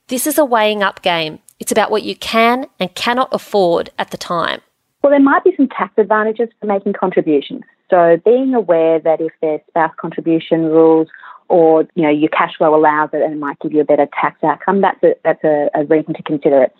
This 0.09 0.27
is 0.27 0.39
a 0.39 0.45
weighing 0.45 0.83
up 0.83 1.03
game. 1.03 1.41
It's 1.61 1.70
about 1.70 1.90
what 1.90 2.03
you 2.03 2.16
can 2.16 2.66
and 2.81 2.92
cannot 2.94 3.29
afford 3.33 3.90
at 3.99 4.11
the 4.11 4.16
time. 4.16 4.61
Well, 5.03 5.11
there 5.11 5.20
might 5.20 5.44
be 5.44 5.55
some 5.57 5.68
tax 5.68 5.92
advantages 5.96 6.49
for 6.59 6.66
making 6.66 6.94
contributions. 6.94 7.62
So 7.90 8.20
being 8.25 8.55
aware 8.55 8.99
that 9.01 9.20
if 9.20 9.33
there's 9.40 9.61
spouse 9.68 9.92
contribution 10.01 10.64
rules 10.64 11.09
or 11.49 11.83
you 11.94 12.03
know 12.03 12.11
your 12.11 12.29
cash 12.31 12.57
flow 12.57 12.75
allows 12.75 13.11
it 13.12 13.23
and 13.23 13.33
it 13.33 13.38
might 13.38 13.59
give 13.61 13.73
you 13.73 13.81
a 13.81 13.85
better 13.85 14.09
tax 14.20 14.42
outcome, 14.42 14.81
that's 14.81 15.03
a, 15.03 15.14
that's 15.25 15.42
a, 15.44 15.68
a 15.75 15.85
reason 15.85 16.14
to 16.14 16.23
consider 16.23 16.62
it. 16.62 16.75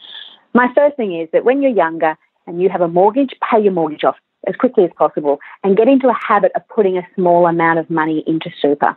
My 0.55 0.69
first 0.75 0.97
thing 0.97 1.19
is 1.19 1.29
that 1.33 1.45
when 1.45 1.63
you're 1.63 1.71
younger 1.71 2.17
and 2.47 2.61
you 2.61 2.69
have 2.69 2.81
a 2.81 2.89
mortgage, 2.89 3.35
pay 3.51 3.63
your 3.63 3.73
mortgage 3.73 4.05
off 4.05 4.17
as 4.47 4.57
quickly 4.57 4.85
as 4.85 4.91
possible 4.97 5.39
and 5.63 5.77
get 5.77 5.89
into 5.89 6.09
a 6.09 6.19
habit 6.27 6.53
of 6.55 6.67
putting 6.69 6.97
a 6.97 7.07
small 7.15 7.47
amount 7.47 7.79
of 7.79 7.91
money 7.91 8.25
into 8.27 8.51
super. 8.61 8.97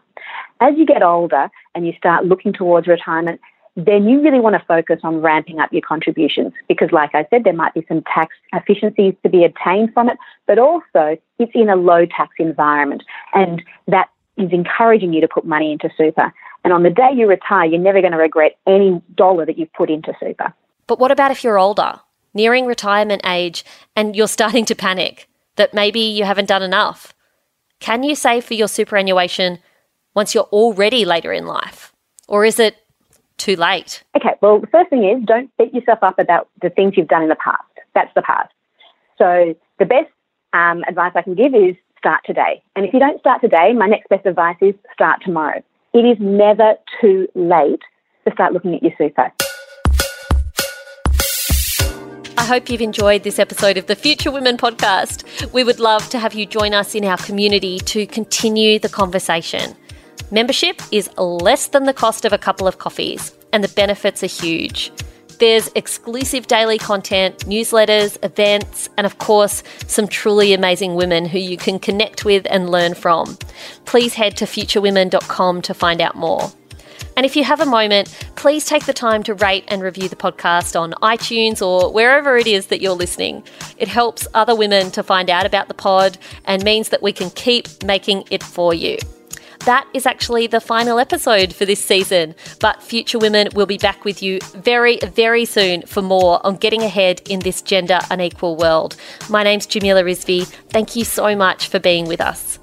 As 0.62 0.74
you 0.78 0.86
get 0.86 1.04
older 1.04 1.50
and 1.76 1.86
you 1.86 1.94
start 1.98 2.26
looking 2.26 2.54
towards 2.54 2.88
retirement, 2.88 3.42
then 3.76 4.08
you 4.08 4.22
really 4.22 4.40
want 4.40 4.56
to 4.56 4.64
focus 4.68 5.00
on 5.04 5.22
ramping 5.22 5.60
up 5.60 5.74
your 5.74 5.82
contributions 5.82 6.54
because, 6.68 6.92
like 6.92 7.16
I 7.16 7.26
said, 7.30 7.44
there 7.44 7.54
might 7.54 7.74
be 7.74 7.84
some 7.88 8.04
tax 8.14 8.36
efficiencies 8.54 9.16
to 9.24 9.30
be 9.30 9.44
obtained 9.44 9.94
from 9.94 10.10
it, 10.10 10.18
but 10.46 10.60
also 10.60 11.18
it's 11.40 11.52
in 11.56 11.70
a 11.70 11.76
low 11.76 12.06
tax 12.06 12.34
environment. 12.38 13.04
And 13.34 13.64
that 13.88 14.10
is 14.38 14.52
encouraging 14.52 15.14
you 15.14 15.22
to 15.22 15.28
put 15.28 15.46
money 15.46 15.72
into 15.72 15.90
super. 15.98 16.32
And 16.64 16.72
on 16.72 16.84
the 16.84 16.90
day 16.92 17.10
you 17.14 17.28
retire, 17.28 17.66
you're 17.66 17.80
never 17.80 18.00
going 18.00 18.14
to 18.14 18.18
regret 18.18 18.58
any 18.68 19.02
dollar 19.16 19.46
that 19.46 19.58
you've 19.58 19.74
put 19.74 19.90
into 19.90 20.14
super. 20.20 20.54
But 20.86 21.00
what 21.00 21.12
about 21.12 21.32
if 21.32 21.44
you're 21.44 21.60
older, 21.60 22.00
nearing 22.34 22.66
retirement 22.66 23.22
age, 23.26 23.66
and 23.96 24.16
you're 24.16 24.28
starting 24.28 24.66
to 24.66 24.76
panic 24.76 25.28
that 25.56 25.74
maybe 25.74 26.00
you 26.00 26.26
haven't 26.26 26.48
done 26.48 26.64
enough? 26.64 27.14
Can 27.80 28.04
you 28.04 28.16
save 28.16 28.46
for 28.46 28.54
your 28.54 28.68
superannuation 28.68 29.60
once 30.14 30.36
you're 30.36 30.44
already 30.44 31.06
later 31.06 31.34
in 31.34 31.48
life? 31.48 31.92
Or 32.28 32.46
is 32.46 32.60
it 32.60 32.78
too 33.44 33.56
late? 33.58 34.04
Okay, 34.16 34.36
well, 34.42 34.60
the 34.60 34.68
first 34.68 34.90
thing 34.90 35.04
is 35.04 35.24
don't 35.26 35.52
beat 35.58 35.74
yourself 35.74 36.00
up 36.02 36.18
about 36.18 36.48
the 36.62 36.70
things 36.70 36.94
you've 36.96 37.10
done 37.10 37.24
in 37.24 37.30
the 37.30 37.36
past. 37.36 37.64
That's 37.94 38.14
the 38.16 38.22
past. 38.22 38.54
So 39.18 39.54
the 39.80 39.86
best 39.86 40.10
um, 40.54 40.84
advice 40.88 41.12
I 41.16 41.22
can 41.22 41.36
give 41.36 41.54
is 41.54 41.76
start 41.98 42.22
today. 42.26 42.64
And 42.76 42.86
if 42.86 42.94
you 42.94 43.00
don't 43.00 43.20
start 43.20 43.42
today, 43.42 43.74
my 43.74 43.88
next 43.88 44.08
best 44.10 44.26
advice 44.26 44.58
is 44.62 44.76
start 44.94 45.22
tomorrow. 45.26 45.62
It 45.94 46.06
is 46.06 46.18
never 46.20 46.76
too 47.02 47.28
late 47.36 47.82
to 48.26 48.34
start 48.34 48.54
looking 48.54 48.76
at 48.76 48.82
your 48.82 48.94
super. 48.98 49.32
I 52.38 52.46
hope 52.46 52.70
you've 52.70 52.82
enjoyed 52.82 53.24
this 53.24 53.40
episode 53.40 53.78
of 53.78 53.88
the 53.88 53.96
Future 53.96 54.32
Women 54.32 54.58
podcast. 54.58 55.54
We 55.54 55.64
would 55.64 55.80
love 55.80 56.10
to 56.10 56.20
have 56.20 56.34
you 56.34 56.46
join 56.46 56.74
us 56.74 56.96
in 56.96 57.06
our 57.06 57.18
community 57.18 57.80
to 57.80 58.06
continue 58.06 58.80
the 58.80 58.90
conversation. 58.90 59.76
Membership 60.34 60.82
is 60.92 61.16
less 61.16 61.68
than 61.68 61.84
the 61.84 61.94
cost 61.94 62.26
of 62.26 62.34
a 62.34 62.40
couple 62.40 62.68
of 62.68 62.80
coffees, 62.80 63.36
and 63.54 63.64
the 63.64 63.68
benefits 63.68 64.24
are 64.24 64.26
huge. 64.26 64.92
There's 65.38 65.70
exclusive 65.76 66.48
daily 66.48 66.80
content, 66.80 67.46
newsletters, 67.46 68.18
events, 68.26 68.90
and 68.98 69.06
of 69.06 69.20
course, 69.20 69.62
some 69.86 70.08
truly 70.08 70.52
amazing 70.54 70.96
women 70.96 71.26
who 71.26 71.38
you 71.38 71.56
can 71.56 71.78
connect 71.78 72.26
with 72.26 72.48
and 72.50 72.72
learn 72.72 72.96
from. 72.96 73.38
Please 73.86 74.16
head 74.16 74.36
to 74.38 74.46
futurewomen.com 74.46 75.62
to 75.62 75.74
find 75.76 76.02
out 76.02 76.16
more. 76.16 76.52
And 77.16 77.28
if 77.28 77.36
you 77.36 77.44
have 77.44 77.60
a 77.60 77.66
moment, 77.68 78.10
please 78.36 78.66
take 78.66 78.88
the 78.88 78.94
time 78.94 79.22
to 79.24 79.36
rate 79.36 79.66
and 79.68 79.84
review 79.84 80.10
the 80.10 80.16
podcast 80.16 80.80
on 80.80 80.94
iTunes 80.94 81.62
or 81.62 81.94
wherever 81.94 82.38
it 82.38 82.48
is 82.48 82.68
that 82.68 82.82
you're 82.82 82.94
listening. 82.94 83.44
It 83.78 83.88
helps 83.88 84.28
other 84.34 84.56
women 84.56 84.90
to 84.92 85.04
find 85.04 85.30
out 85.30 85.46
about 85.46 85.68
the 85.68 85.76
pod 85.76 86.18
and 86.46 86.64
means 86.64 86.90
that 86.90 87.04
we 87.04 87.14
can 87.14 87.30
keep 87.30 87.84
making 87.84 88.24
it 88.32 88.42
for 88.42 88.74
you. 88.74 88.98
That 89.66 89.88
is 89.94 90.06
actually 90.06 90.48
the 90.48 90.60
final 90.60 91.00
episode 91.00 91.54
for 91.54 91.66
this 91.66 91.84
season. 91.84 92.36
But 92.60 92.84
Future 92.84 93.18
Women 93.18 93.48
will 93.54 93.66
be 93.66 93.78
back 93.78 94.04
with 94.04 94.22
you 94.22 94.40
very, 94.56 94.98
very 94.98 95.46
soon 95.46 95.84
for 95.84 96.02
more 96.02 96.46
on 96.46 96.58
getting 96.58 96.82
ahead 96.82 97.22
in 97.30 97.40
this 97.40 97.62
gender 97.62 98.00
unequal 98.10 98.56
world. 98.58 98.96
My 99.30 99.44
name's 99.44 99.66
Jamila 99.66 100.04
Rizvi. 100.04 100.46
Thank 100.70 100.96
you 100.96 101.06
so 101.06 101.36
much 101.36 101.68
for 101.68 101.80
being 101.80 102.08
with 102.08 102.20
us. 102.20 102.60